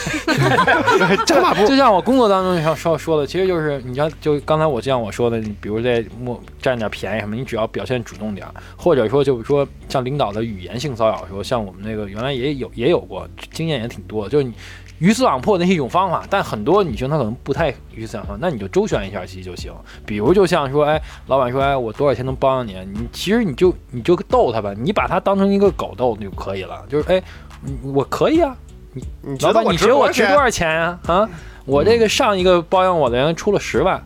[1.26, 8.46] 扎马步，就像我工作当中像说说的，其实就是你要就刚才我像我说的，你比如在莫占点便宜什么，你只要表现主动点，
[8.76, 13.07] 或者说就是说像领导的语言性骚扰时候，像我们那个原来也有也有。
[13.08, 14.52] 过经验也挺多的，就是你
[14.98, 19.72] 鱼死网破那是一种方法，但很多女性她可能不太鱼死网破，那你就周旋一下其实就行。
[20.04, 22.76] 比如就像说，哎，老板说，哎，我多少钱能帮你？
[22.92, 26.84] 你其实你就你就逗他吧，你把他当成一个狗逗就可以了。
[26.88, 27.22] 就是哎，
[27.82, 28.56] 我可以啊，
[28.92, 30.98] 你老板你觉得我值多少钱呀？
[31.06, 31.28] 啊，
[31.64, 34.02] 我这个上一个包养我的人出了十万。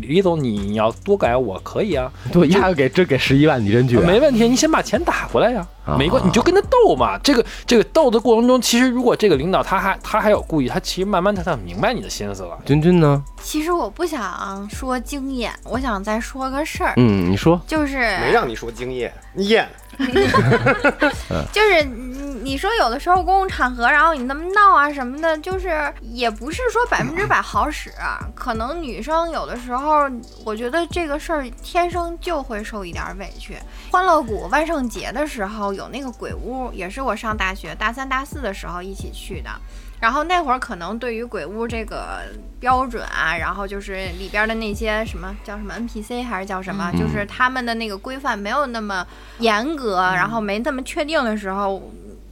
[0.00, 5.66] 李总，你要多改我可以啊， 对，压给这给十一万，你真绝，没问题，你先把钱打过来呀，
[5.98, 7.18] 没关，你就跟他斗嘛。
[7.22, 12.58] 这个这个斗的过程中，其实如果这个领导他还他还有故意，他其实慢慢他他明白你的心思了。
[12.64, 13.22] 君君呢？
[13.42, 16.94] 其实我不想说经验，我想再说个事儿。
[16.96, 19.68] 嗯，你说，就是没让你说经验，验，
[21.52, 27.90] 就是你你说有的时候公共场合，然后你那么闹啊什么的，就是也不是说百分之百好使，
[28.34, 30.08] 可能女生有的时候，
[30.44, 33.56] 我觉得这个事儿天生就会受一点委屈。
[33.90, 39.50] 欢乐谷万圣节的时候有那个鬼屋，也是我上大学大三大四的时候一起去的。
[39.98, 42.22] 然后那会儿可能对于鬼屋这个
[42.60, 49.06] 标准啊，然后就是里边的那些什么叫什么 NPC 还是叫什么，就是他们的那个规范没有那么
[49.38, 51.90] 严格，然后没那么确定的时候，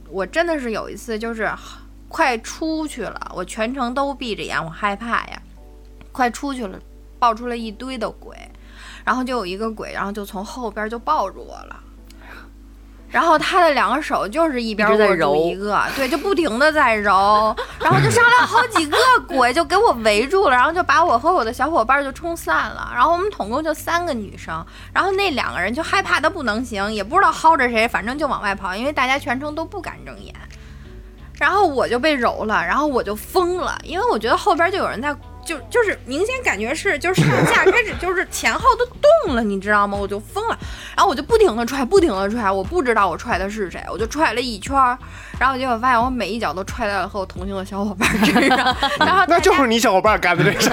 [0.09, 1.51] 我真的是有一次就是
[2.07, 5.41] 快出去了，我全程都闭着眼，我害怕呀，
[6.11, 6.79] 快出去了，
[7.17, 8.37] 爆出了一堆的鬼，
[9.03, 11.75] 然后就有一个鬼，然后就从后边就抱住我了。
[13.15, 22.91] 然后他的两个手就是一边握住一个，对，就不停的在揉， 然后就上来好几个鬼就给我围住了，然后就把我和我的小伙伴就冲散了。
[22.93, 30.35] 然后我们总共就三个女生，然后那两个人就害怕的不能行，也不知道薅着谁，反正就往外跑，因为大家全程都不敢睁眼。
[31.39, 35.15] 然后我就被揉了，然后我就疯了，因为我觉得后边就有人在。
[35.45, 38.85] 就就是明显感觉是就是上下开始就是前后都
[39.25, 39.97] 动了，你知道吗？
[39.97, 40.57] 我就疯了，
[40.95, 44.75] 然后我就不停的踹，不停的踹，我不知道我踹的是谁，我就踹了一圈，
[45.39, 50.69] 然后结果发现我每一脚都踹在了和我同行的小伙伴身上，然后那就是你小伙伴干的这事，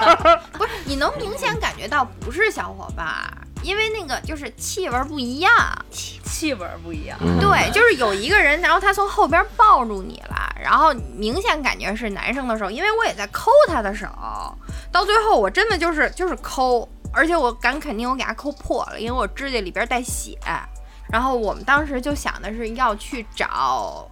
[0.52, 3.06] 不是你能明显感觉到不是小伙伴。
[3.62, 5.50] 因为那个就是气味不一样，
[5.90, 7.18] 气气味不一样。
[7.40, 14.08] 对，就是有一个人，然后他从后边抱住你了，然后明显感觉是男生的手，因为我也在抠他的手，
[14.90, 20.38] 到最后我真的就是就是抠，而且我敢肯定我给他抠破了，因为我指甲里边带血。
[21.12, 24.08] 然后我们当时就想的是要去找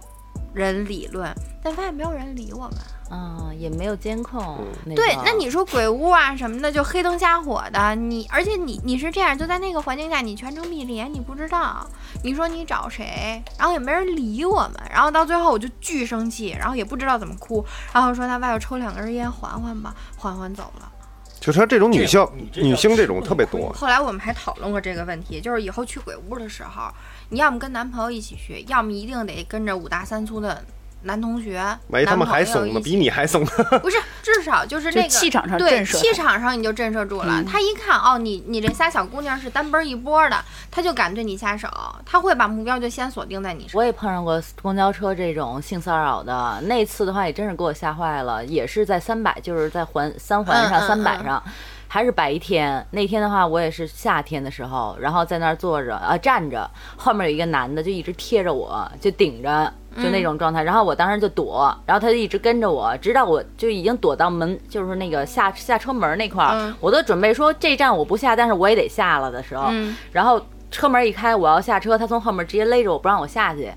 [0.53, 1.33] 人理论，
[1.63, 2.77] 但发现没有人理我们。
[3.13, 4.65] 嗯，也没有监控。
[4.95, 11.85] 对，那你说鬼屋啊什么的，就黑灯瞎火的，你而且你你是这样，就在那个环境下，你全程闭着眼，你不知道。
[12.23, 20.91] 你说你找谁，然后也没人理我们，然后到最后我就巨生气，然后也不知道怎么哭，然后说他外头抽两根烟缓缓吧，缓缓走了。
[21.39, 23.71] 就说这种女性女性这种特别多。
[23.73, 26.89] 后来我们还讨论过这个问题，就是以后去鬼屋的时候，
[27.29, 30.63] 你要么跟男朋友一起去，要么一定得跟着五大三粗的。
[31.03, 33.45] 男同学，没他们还怂呢，比你还怂。
[33.81, 37.43] 不是，至少就是那个气场上对气场上你就震慑住了。
[37.43, 40.37] 他一看哦，你你这仨小姑娘是单奔一波的，
[40.71, 41.67] 他就敢对你下手，
[42.05, 43.79] 他会把目标就先锁定在你身上。
[43.79, 51.41] 我也碰上过公交车这种性骚扰的，那次的话也真是给我吓坏了，也是在三百，就是在环三环上三百上。
[51.85, 52.83] 还是白天。
[52.89, 59.71] 那天的话，我也是夏天的时候，然后在那儿坐着啊站着，后面有一个男的就一直贴着我，就顶着，
[60.01, 60.63] 就那种状态。
[60.63, 69.71] 然后我当时就躲，然后他就一直跟着我，直到我就已经躲到门，就是那个下下车门那块儿，我都准备说这站我不下，但是我也得下了的时候，
[70.11, 73.71] 然后车门一开，我要下车，他从后面直接勒着我不让我下去。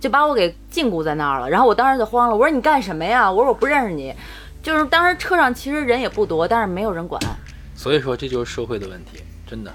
[0.00, 3.32] 就把我给禁锢在那儿了，然后我当时就慌了，我说你干什么呀？
[3.32, 4.14] 我说我不认识你，
[4.62, 7.18] 就是当时车上其实人也不多，但是没有人管。
[7.74, 9.72] 所以说这就是社会的问题，真的。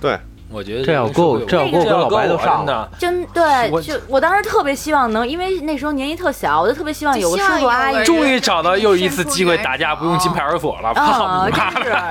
[0.00, 0.16] 对。
[0.50, 3.70] 我觉得这要够，这要够跟老白都上的，真对。
[3.82, 8.04] 就我当时特别希望能，因为那时候年纪特小，我就特别希望有个叔叔阿姨。
[8.04, 11.46] 终于找到又一次机会打架不用进派出所了，啊，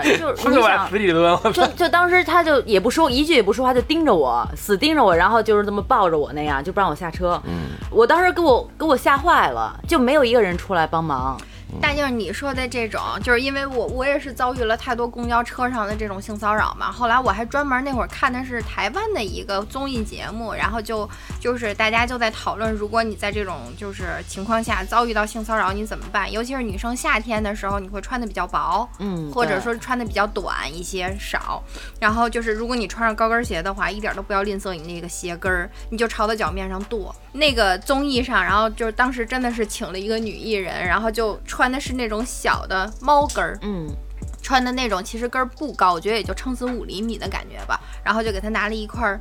[0.03, 1.37] 是，就是你 想死里蹲。
[1.51, 7.41] 就就当时他就也不说一句也不说话，就盯着我，死盯着我，然后就是这么抱着我那样，就不让我下车。
[7.45, 11.35] 嗯，我当时给我给我吓坏了，就没有一个人出来帮忙。
[11.81, 16.91] 但就是你说的这种，就是因为我我也是遭遇了太多公交车上的这种性骚扰嘛。
[16.91, 21.09] 后来我还专门那会儿看的是台湾的一个综艺节目，然后就
[21.39, 26.31] 就是大家就在讨论，如果你在这种就是情况下遭遇到性骚扰，你怎么办？
[26.31, 31.63] 尤其是女生夏天的时候，你会穿的比较薄，嗯，或者说穿的比较短一些少。
[31.99, 37.13] 然后就是如果你穿上高跟鞋的话，一点都不要吝啬你那个鞋跟儿，你就朝他脚面上跺。
[37.33, 43.87] 那个综艺上，然后就是当时真的是请了一个女艺人，然后就穿的是那种小的猫跟儿，嗯，
[44.41, 47.79] 穿的那种其实跟儿不高，我觉得也就撑死五厘米的感觉吧。
[48.03, 49.19] 然后就给他拿了一块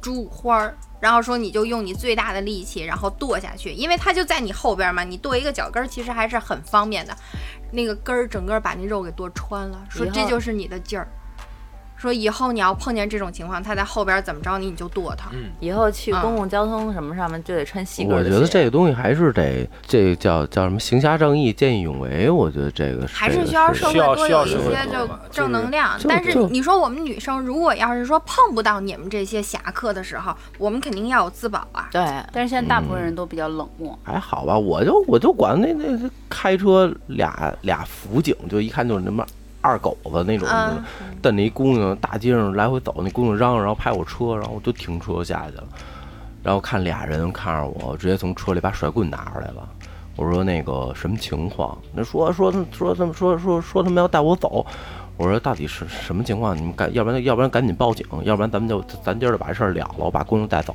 [0.00, 7.16] 猪花儿，然后说你就用你最大的力气，然后剁下去，因为它就在你后边嘛，你剁一个脚跟儿其实还是很方便的。
[7.70, 11.08] 那个根儿整个把那肉给剁穿了，说这就是你的劲儿。
[11.98, 15.28] 说以后你要碰见这种情况，他在后边怎么着你，你就剁他。
[15.32, 20.78] 嗯，以后去公共交通什么上面就得穿细跟我觉得这个东西还是得，这叫叫什么？
[20.78, 22.30] 行侠仗义，见义勇为。
[22.30, 25.98] 我觉得这个还是需要社会多有一些就正能量。
[26.08, 31.88] 但是你说我们女生如果要是说碰不到你们这些侠客的时候，我们肯定要有自保啊。
[31.90, 32.00] 对，
[32.32, 33.98] 但是现在大部分人都比较冷漠。
[34.04, 39.26] 还好吧，我就我就管那那开车俩俩辅警，就一看就是那么。
[39.60, 40.48] 二狗子那种，
[41.20, 45.64] 蹬着一姑娘，大街上来回走，那姑娘嚷嚷，然后拍我车，然后我就停车下去了，
[46.42, 49.68] 然后看俩人看着我，直接从车里把甩棍拿出来了。
[50.16, 51.78] 我说那个什么情况？
[51.92, 54.66] 那说说说他们说说说他们要带我走。
[55.18, 56.56] 我说到底是什么情况？
[56.56, 60.74] 你们赶，要不然要不然赶紧报警，要不然咱们就咱今儿就把这事儿了了，我把姑娘带走。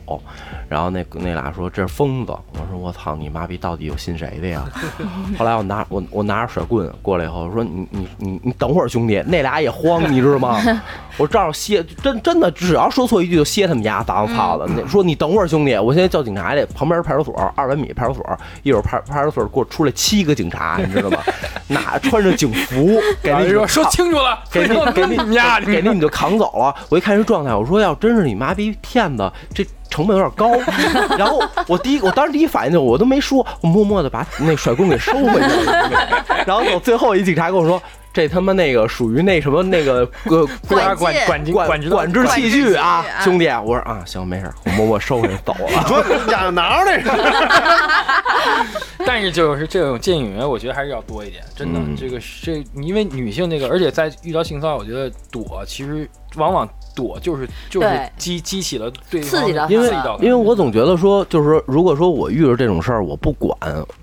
[0.68, 2.34] 然后那那俩说这是疯子。
[2.52, 4.66] 我说我操你妈逼，到底有信谁的呀？
[5.40, 10.60] 后来我拿我我拿着甩棍过来以后说你你你你等会儿兄弟，那俩也慌，你知道吗？
[11.18, 14.68] 我照着歇，真真的只要说错一句就歇他们家，脏操的。
[14.88, 21.20] 说你等会儿兄弟，我现在叫警察去，旁边派出所二百米派出所，一会儿派派出所给我出来七个警察，你知道吗？
[21.70, 24.33] 哪穿着警服，给你说说清楚了。
[24.52, 25.18] 给你给你
[25.66, 26.74] 给你你就扛走了。
[26.90, 30.52] 我一看这状态，我说要真是你妈逼骗子，这成本有点高。
[31.18, 35.90] 然后我第一，我当时第一反应就我都没说，我默默的把那甩棍给收回去了。
[36.46, 37.82] 然后最后一警察跟我说。
[38.14, 45.82] 这他妈那个属于那什么那个 呃管管管管管制器具啊，兄弟，我说啊行没事，我默默收回去走了。
[45.88, 47.10] 说哪挠那是？
[49.06, 51.80] 但是就是这种见义勇为，我觉得还是要多一点，真的。
[51.98, 56.70] 这个这因为女性那个，而且在遇到性骚扰，我觉得躲其实往往。
[56.96, 63.58] 躲就是就是激激起了对刺激的，因为因为我总觉得说，就是说，如果说我遇着这种事儿，我不管，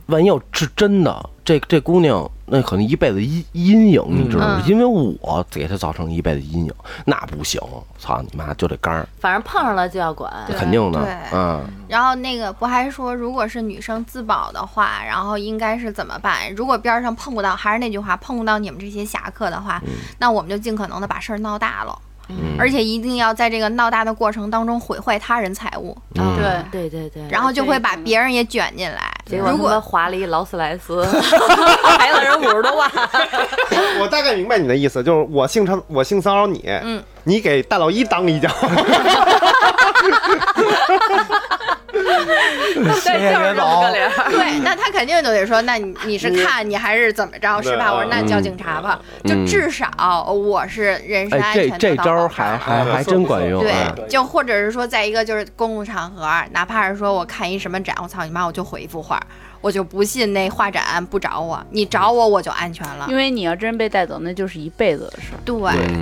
[0.06, 4.62] 万一要是真的，这这姑娘那可能一辈子阴阴影，你知道吗？
[4.66, 6.72] 因为我给她造成一辈子阴影，
[7.04, 7.60] 那不行，
[7.98, 9.06] 操你妈就得干。
[9.20, 11.00] 反正碰上了就要管，肯定的，
[11.32, 11.64] 嗯。
[11.88, 16.52] 然后那个不还说，如果是女生自保的话，然后应该是怎么办？
[16.54, 19.80] 如果边上碰不到，还是那句话，碰不到你们这些侠客的话，
[20.18, 21.96] 那我们就尽可能的把事儿闹大了。
[22.58, 26.60] 而且一定要在这个闹大的过程当中毁坏他人财物，对。
[26.70, 29.10] 对对对，然后就会把别人也卷进来。
[29.26, 31.04] 结果他划了一劳斯莱斯，
[31.98, 32.90] 赔了人五十多万。
[34.00, 38.48] 我大概明白你的意思，就是我性骚我性骚扰你，嗯，你给大老一当一脚。
[42.74, 44.10] 对，就是这么个理儿。
[44.30, 47.92] 对，那他肯定就得说，那你你是看你还是怎么着，是吧？
[47.92, 49.88] 我说那叫警察吧，就至少
[50.32, 53.62] 我是人身安全这这招还还还真管用。
[53.62, 53.72] 对，
[54.08, 59.20] 就或者是说，在一个就是公共场合，哪怕是说我看一什么展，我操你妈，我就毁一幅画。
[59.60, 63.06] 我就不信那画展不找我，你找我我就安全了。
[63.08, 65.28] 因为你要真被带走，那就是一辈子的事。
[65.44, 65.58] 对，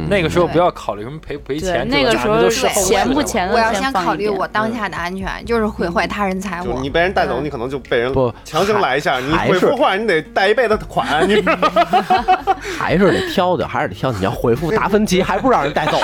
[0.09, 6.79] 那个时候不要考虑什么赔不赔钱，那个时候是钱不钱的，我要先考虑我当下的安全，就是毁坏他人财物。
[6.81, 11.43] 你被人带走，你可能就被人不强行来一下，你恢复画你得贷一辈子款，你
[12.79, 14.13] 还是得挑的，还是得挑。
[14.13, 15.99] 你要回复达芬奇，还不让人带走？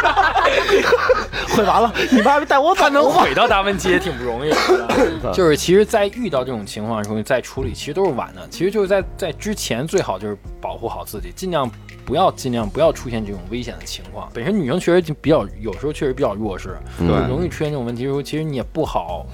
[1.56, 4.56] 毁完了，你妈带我，他能毁到达芬奇也挺不容易的。
[5.34, 8.46] 就是其实，在遇到这种情况的时候，再处理其实都是晚的。
[8.50, 11.70] 其实就是在在之前，最好就是保护好自己，尽量
[12.04, 14.30] 不要尽量不要出现这种危险的情况。
[14.32, 19.26] 本身女生确实比较有时候确实比较弱势，对，容易出现这种问题的时候，其实你也不好。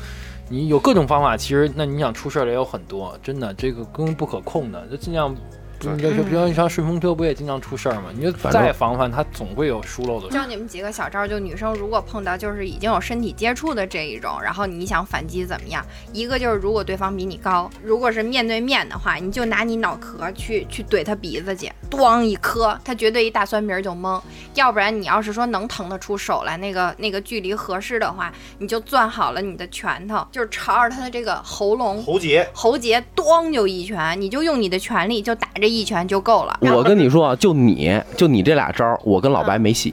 [0.49, 5.35] 你有各种方法，其实那你想出事儿的也有很多，真的这个根本不可控的，就尽量。
[5.81, 8.05] 你就比如像顺风车不也经常出事儿吗？
[8.15, 10.29] 你就再防范，它总会有疏漏的。
[10.31, 15.85] 教你们几个小招，就女生如果碰到就是已经有身体接触的这一种，然后你想反击怎么样？
[16.13, 24.21] 一个就是如果对方比你高，如果是面对面的话，你就拿你脑壳去去怼他鼻子去，咣一磕，他绝对一大酸鼻就懵。
[24.55, 35.67] 要不然你要是说能腾得出手来，那个那个距离合适的话，你就攥好了你的拳头，就是朝着他的这个喉咙喉结喉结，咣就一拳，你就用你的全力就打这。
[35.67, 36.57] 一拳就够了。
[36.63, 39.93] 我跟你说，就你就你这俩招，我跟老白没戏。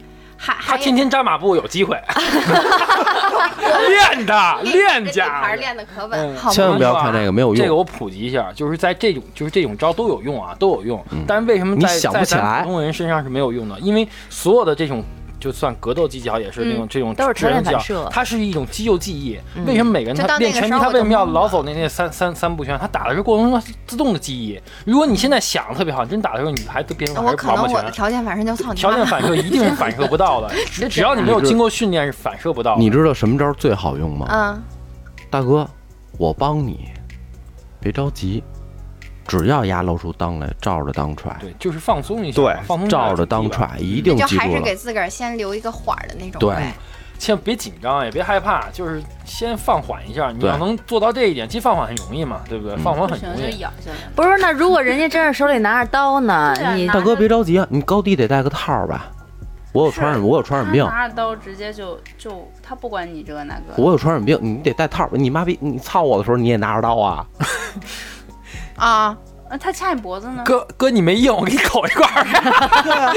[0.51, 1.97] 还他天天扎马步有机会。
[3.87, 6.37] 练的练家，还是练的可稳。
[6.51, 7.55] 千万不要看这个没有用。
[7.55, 11.03] 这个我普及一下，就是在这种就是这种招都有用啊，都有用。
[11.27, 13.79] 但是为什么在在咱普通人身上是没有用的？
[13.79, 15.03] 因为所有的这种。
[15.43, 19.37] 就算格斗技巧也是那种这种都是超反射，它是一种肌肉记忆。
[19.65, 22.79] 为什么每个人他练拳击，他为什么要老走那那三三三步拳？
[22.79, 24.57] 他打的是过程中自动的记忆。
[24.85, 27.91] 如果你现在想的特别好，真打的时候你还都变成还是王八拳。
[27.91, 30.49] 条件反射就操条件反射一定是反射不到 的，
[30.89, 32.77] 只要你没有经过训练是反射不到。
[32.77, 34.27] 你知道什么招最好用吗？
[34.29, 34.63] 嗯，
[35.29, 35.69] 大哥，
[36.17, 36.87] 我帮你，
[37.81, 38.41] 别着急。
[39.27, 41.35] 只要牙露出裆来，照着裆踹。
[41.39, 42.41] 对，就是放松一下。
[42.41, 42.89] 对，放松。
[42.89, 46.39] 照着裆踹，一定记住就还是给自个儿先留一个缓的那种。
[46.39, 46.55] 对，
[47.17, 50.31] 千万别紧张，也别害怕，就是先放缓一下。
[50.31, 52.75] 你要能做到这一点，其实放缓很容易嘛，对不对？
[52.77, 53.65] 放缓很容易。
[54.15, 56.53] 不是，那如果人家真是手里拿着刀呢？
[56.75, 59.09] 你大哥别着急啊，你高低得带个套吧。
[59.71, 60.85] 我有传染，我有传染病。
[60.85, 63.73] 拿着刀直接就就他不管你这个那个。
[63.77, 65.09] 我有传染病，你得带套。
[65.13, 67.25] 你妈逼，你操我的时候你也拿着刀啊？
[68.75, 69.17] 啊，
[69.59, 70.41] 他掐你脖子呢？
[70.45, 73.13] 哥哥，你没硬，我给你口一块儿，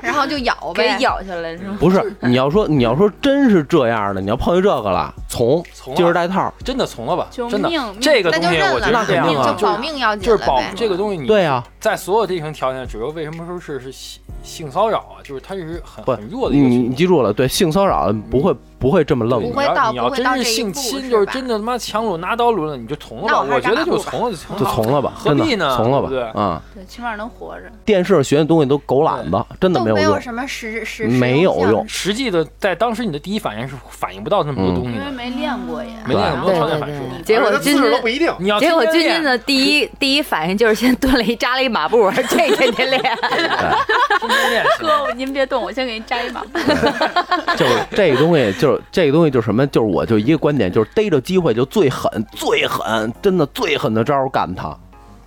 [0.00, 1.76] 然后就咬呗，咬下来是吗？
[1.78, 5.62] 不是，你要说你要说真是这样的，你要碰见这个了，从
[5.94, 7.26] 今儿带套，真的从了吧？
[7.30, 11.18] 真的，这个东西我觉得肯定啊，就保命要紧，就是保这个东西。
[11.18, 15.20] 你对啊，在所有这层条件，主要为什么说是是性性骚扰啊？
[15.22, 16.68] 就是它是很很弱的一个。
[16.68, 18.54] 你你记住了，对性骚扰不会。
[18.78, 19.42] 不会这么愣。
[19.42, 23.46] 你要你要真是性侵，就是真的他妈强撸拿刀抡了，你就从了吧。
[23.54, 25.74] 我觉得就从了就从就从了吧，何必呢？
[25.76, 27.70] 从了吧，对啊，对，起码能活着。
[27.84, 30.04] 电视上学的东西都狗懒子，真的没有用。
[30.06, 31.86] 没有什么实实没有用。
[31.88, 37.00] 实际的，在当时你的第一反应是反应不到那么多东西，因为没练过呀，没练过条件反射。
[37.24, 38.32] 结果君君都不一定。
[38.38, 43.02] 你要结果君君的第一第一反应就是先蹲了一扎了一马步， 这天天练。
[43.02, 44.64] 天天练。
[44.78, 46.58] 哥，您别动，我先给您扎一马步。
[47.56, 49.66] 就是这个东西，就是这个东西，就是什么？
[49.66, 54.76] 就是我就一个观点，就是逮着机会就最狠、最狠，真的最狠的招干他，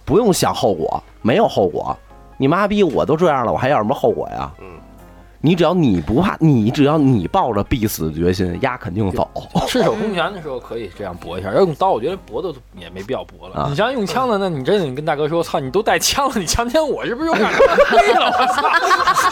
[0.05, 1.95] 不用想后果，没有后果。
[2.37, 4.51] 你妈逼，我都这样了，我还要什么后果呀？
[4.59, 4.65] 嗯。
[5.41, 9.29] 你只要你不怕，你只要你抱着必死的决心，丫肯定走。
[9.67, 13.67] 赤手空拳的时候可以这样搏一下，要用刀，我觉得搏的也没必要搏了。
[13.69, 17.49] 你像用枪的，那你真的你跟大哥说，操，你都带枪了，你强奸我，是不是有点
[17.89, 18.25] 亏了？
[18.25, 18.61] 我操！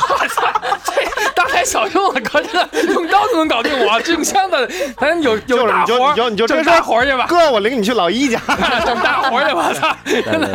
[0.09, 0.61] 我操！
[0.83, 7.25] 这大材小用了，哥，这用刀就能搞定我，这用枪的咱有有大活，你就你就挣大活去吧。
[7.27, 8.39] 哥，我领你去老一家
[8.85, 9.53] 整大活去。
[9.53, 9.95] 我操！
[10.03, 10.47] 对对对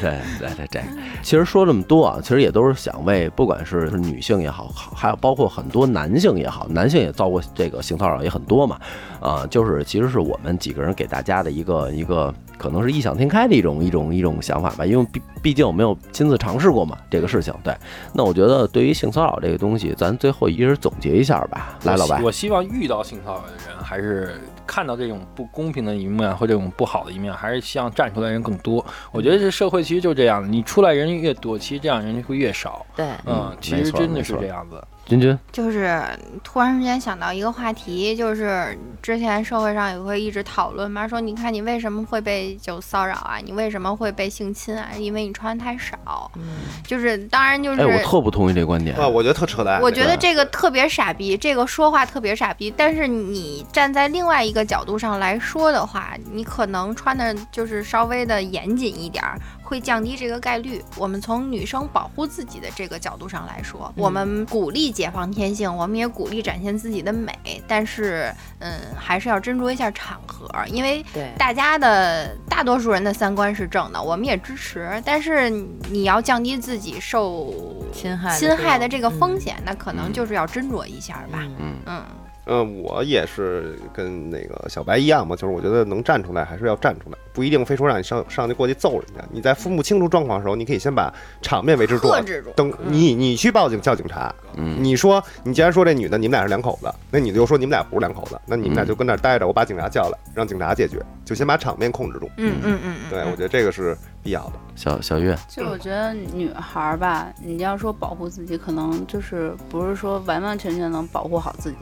[0.00, 0.82] 对对对，
[1.22, 8.80] 其实说这么多啊，其实也都是想为不管是是女性也好，还还有包括很多男性也好，男性也遭过这个性骚扰也很多嘛，
[9.20, 17.54] 啊，就是其实是我们几个人给大家的一个一个可能是异想天开的一种一种一种想法吧，因为毕毕竟我没有亲自尝试过嘛这个事情。
[17.62, 17.74] 对，
[18.12, 21.78] 那我觉得对于性骚扰这个东西，咱最后一人总结一下吧。
[21.84, 28.84] 来，老白，我希望遇到性骚扰的人，还是看到这种不公平的一面或这种不好的一面，还是希望站出来人更多。
[29.12, 32.84] 我觉得这社会其实就这样，你出来人越多，其实这样人会越少。
[32.96, 34.82] 对，嗯，其实真的是这样子。
[35.08, 36.00] 君君就是
[36.44, 43.38] 突然之间想到一个话题，就是之前社会上也会一直讨论嘛，说你看你为什么会被就骚扰啊？
[43.42, 44.90] 你为什么会被性侵啊？
[44.98, 46.30] 因为你穿的太少。
[46.36, 46.42] 嗯，
[46.86, 49.80] 就是当然就是，哎，我特不同意这观点啊，我觉得特扯淡。
[49.80, 52.70] 我觉得这个特别傻逼，这个说话特别傻逼。
[52.76, 59.24] 但是你站在另外一个角度上来说的话，你可能穿的就是稍微的严谨一点。
[59.68, 60.82] 会降低这个概率。
[60.96, 67.32] 我们从女生保护自己的这个角度上来说，我们鼓励解放天性，我们也鼓励展现自己的美。
[67.68, 71.04] 但是，嗯，还是要斟酌一下场合，因为
[71.36, 74.90] 大家的大多数人的三观是正的，我们也支持。
[75.04, 75.50] 但是
[75.90, 77.52] 你要降低自己受
[77.92, 81.40] 侵害侵害的这个风险，那可能就是要斟酌一下吧。
[81.58, 82.02] 嗯嗯。
[82.50, 89.24] 嗯，我也是跟那个小白一样嘛，就是我觉得能站出来还是要站出来，不一定非说让你上上去过去揍人家。
[89.30, 92.10] 你在分不清楚状况的时候，你可以先把场面维持住，
[92.56, 94.34] 等你你去报警叫警察。
[94.56, 102.28] 嗯，你说你既然说这女的你们俩是两口子，那女的又说你们俩不是两口子，那你们俩就跟那待着，我把警察叫来，让警察解决，就先把场面控制住。
[102.38, 104.54] 嗯嗯嗯，对，我觉得这个是必要的。
[104.74, 111.78] 小小月，就我觉得女孩吧，你要说保护自己，可能就是不是说完完全全能保护好自己。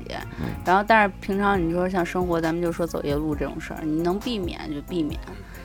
[0.65, 5.19] 然后，但是平常你说像生活，咱们就说走夜路这种事儿，你能避免就避免，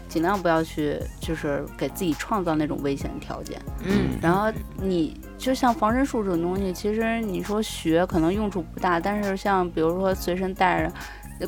[0.07, 3.61] 尽量不要去就是给自己创造那种危险条件。
[3.83, 4.51] 嗯，然后
[4.81, 10.91] 你就像防身术这种东西，其实你说学可能用处不大，但是像比如说随身带着。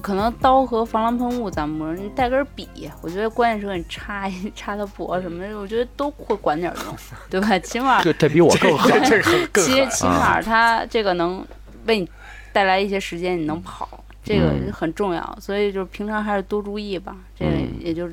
[0.02, 6.96] 可能刀和防狼喷雾咱们不是，你带根笔，我觉得关键时候你插一插他脖什么的，我觉得都会管点用，
[7.30, 7.60] 对吧？
[7.60, 9.22] 起码这这比我更狠，这
[9.52, 11.46] 更起起码他这个能
[11.86, 12.10] 为你
[12.52, 13.88] 带来一些时间，你能跑，
[14.24, 15.38] 这个很重要。
[15.40, 18.08] 所以就是平常还是多注意吧，这个也就。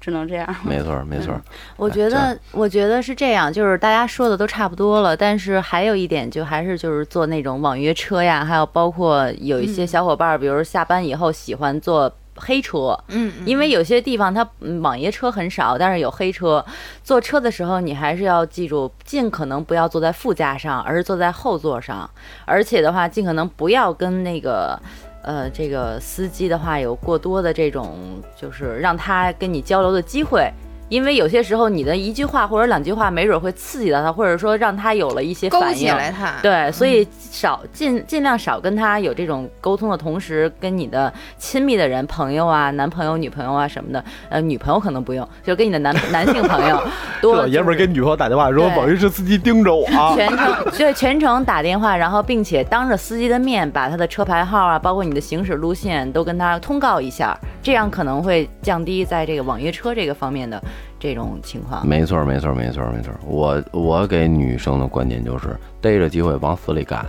[0.00, 1.34] 只能这样，没错没错。
[1.78, 14.46] 我觉得，我觉得是这样，就是大家说的都差不多了，但是还有一点，就还是就是坐那种网约车呀，还有包括有一些小伙伴，比如下班以后喜欢坐黑车，嗯，因为有些地方它
[14.82, 16.62] 网约车很少，但是有黑车。
[17.02, 22.10] 坐车的时候，你还是要记住，尽可能不要坐在副驾上，而是坐在后座上，
[22.44, 24.78] 而且的话，尽可能不要跟那个。
[25.24, 30.52] 呃，这个司机的话有过多的这种，就是让他跟你交流的机会。
[30.88, 35.94] 因为有些时候你的一句话或者两句话，没准会刺激到他，或者说让他有了一些反应。
[36.42, 46.80] 对，所以少尽尽量少跟他有这种沟通的同时，跟你的亲密的人、朋友啊、男朋友、女朋友啊什么的，呃，女朋友可能不用，就跟你的男 男性朋友
[47.20, 47.34] 多。
[47.34, 60.62] 老爷们儿给女朋友打电话说：“网约车司机盯着我。”全程对全程打电话，然后并且当着司机的面把他的车牌号啊，包括你的行驶路线都跟他通告一下，这样可能会降低在这个网约车这个方面的。
[61.00, 63.12] 这种情况，没错，没错，没错，没错。
[63.26, 67.04] 我我给女生的观点就是，逮着机会往死里干。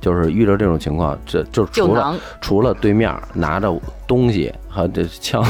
[0.00, 5.42] 就是遇到这种情况，这就除了除了对面拿着东西和这枪，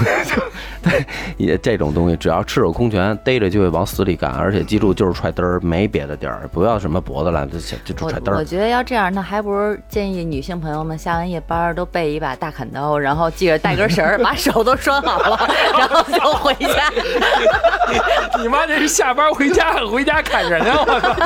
[0.82, 1.04] 对，
[1.36, 8.36] 也这种东西，只要赤手空拳逮着就会往死里干，而且记住就是踹嘚儿，没别的地儿，不要什么脖子了，就就踹嘚儿。
[8.36, 15.36] 我觉得要这样，那还不如建议女性朋友们下完夜班都备一把大砍刀，然后记着带根绳儿，把手都拴好了，
[15.76, 16.92] 然后就回家。
[18.40, 20.84] 你妈这是下班回家回家砍人啊！
[20.86, 21.16] 我操。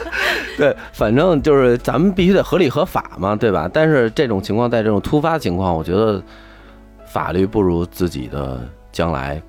[0.56, 2.70] 对，反正就是咱们必须得合理。
[2.70, 3.68] 合法嘛，对吧？
[3.72, 6.22] 但是这种情况，在这种突发情况，我觉得
[7.10, 8.60] 法律不如自己的
[8.92, 9.42] 将来，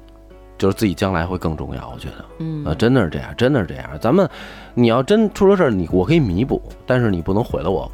[0.57, 1.91] 就是自己将来会更重要。
[1.93, 3.87] 我觉得，嗯，啊，真的是这样，真的是这样。
[3.99, 4.27] 咱们，
[4.73, 7.89] 你要真出了事儿，你我可以弥补，但是你不能毁了我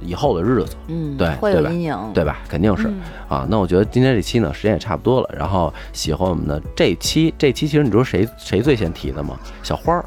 [0.00, 0.76] 以后的日子。
[0.88, 2.40] 嗯，对，会有阴影，对吧？
[2.46, 2.92] 肯定是
[3.26, 3.46] 啊。
[3.48, 5.30] 那我觉得今天这期呢，时间也差不多了。
[5.34, 9.38] 然后喜欢我们的这期，这期其实你知道谁谁最先提的吗？
[9.62, 10.04] 小花儿，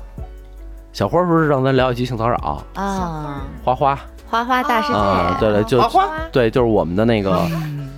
[0.94, 2.38] 小花儿不是让咱聊一期性骚扰
[2.76, 3.42] 啊？
[3.64, 4.00] 花花。
[4.30, 4.94] 花花大世界。
[4.94, 5.82] 啊，对对，就
[6.32, 7.48] 对，就是我们的那个，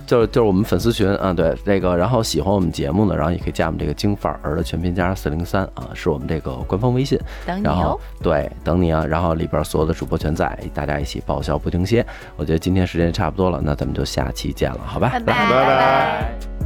[0.06, 1.56] 就是就是我们粉丝群啊，对。
[1.64, 7.18] 那个，然后喜欢我们节目的，然后也可以加我们这个京范儿的全拼加上四零三啊，是我们这个官方微信，
[7.62, 12.04] 然后对，等你啊，然后里边所有的主播全在，大家一起爆笑不停歇。
[12.36, 15.50] 我觉得今天时间差不多了，那咱们就下期见了，好吧，拜拜。
[15.50, 16.61] 拜拜。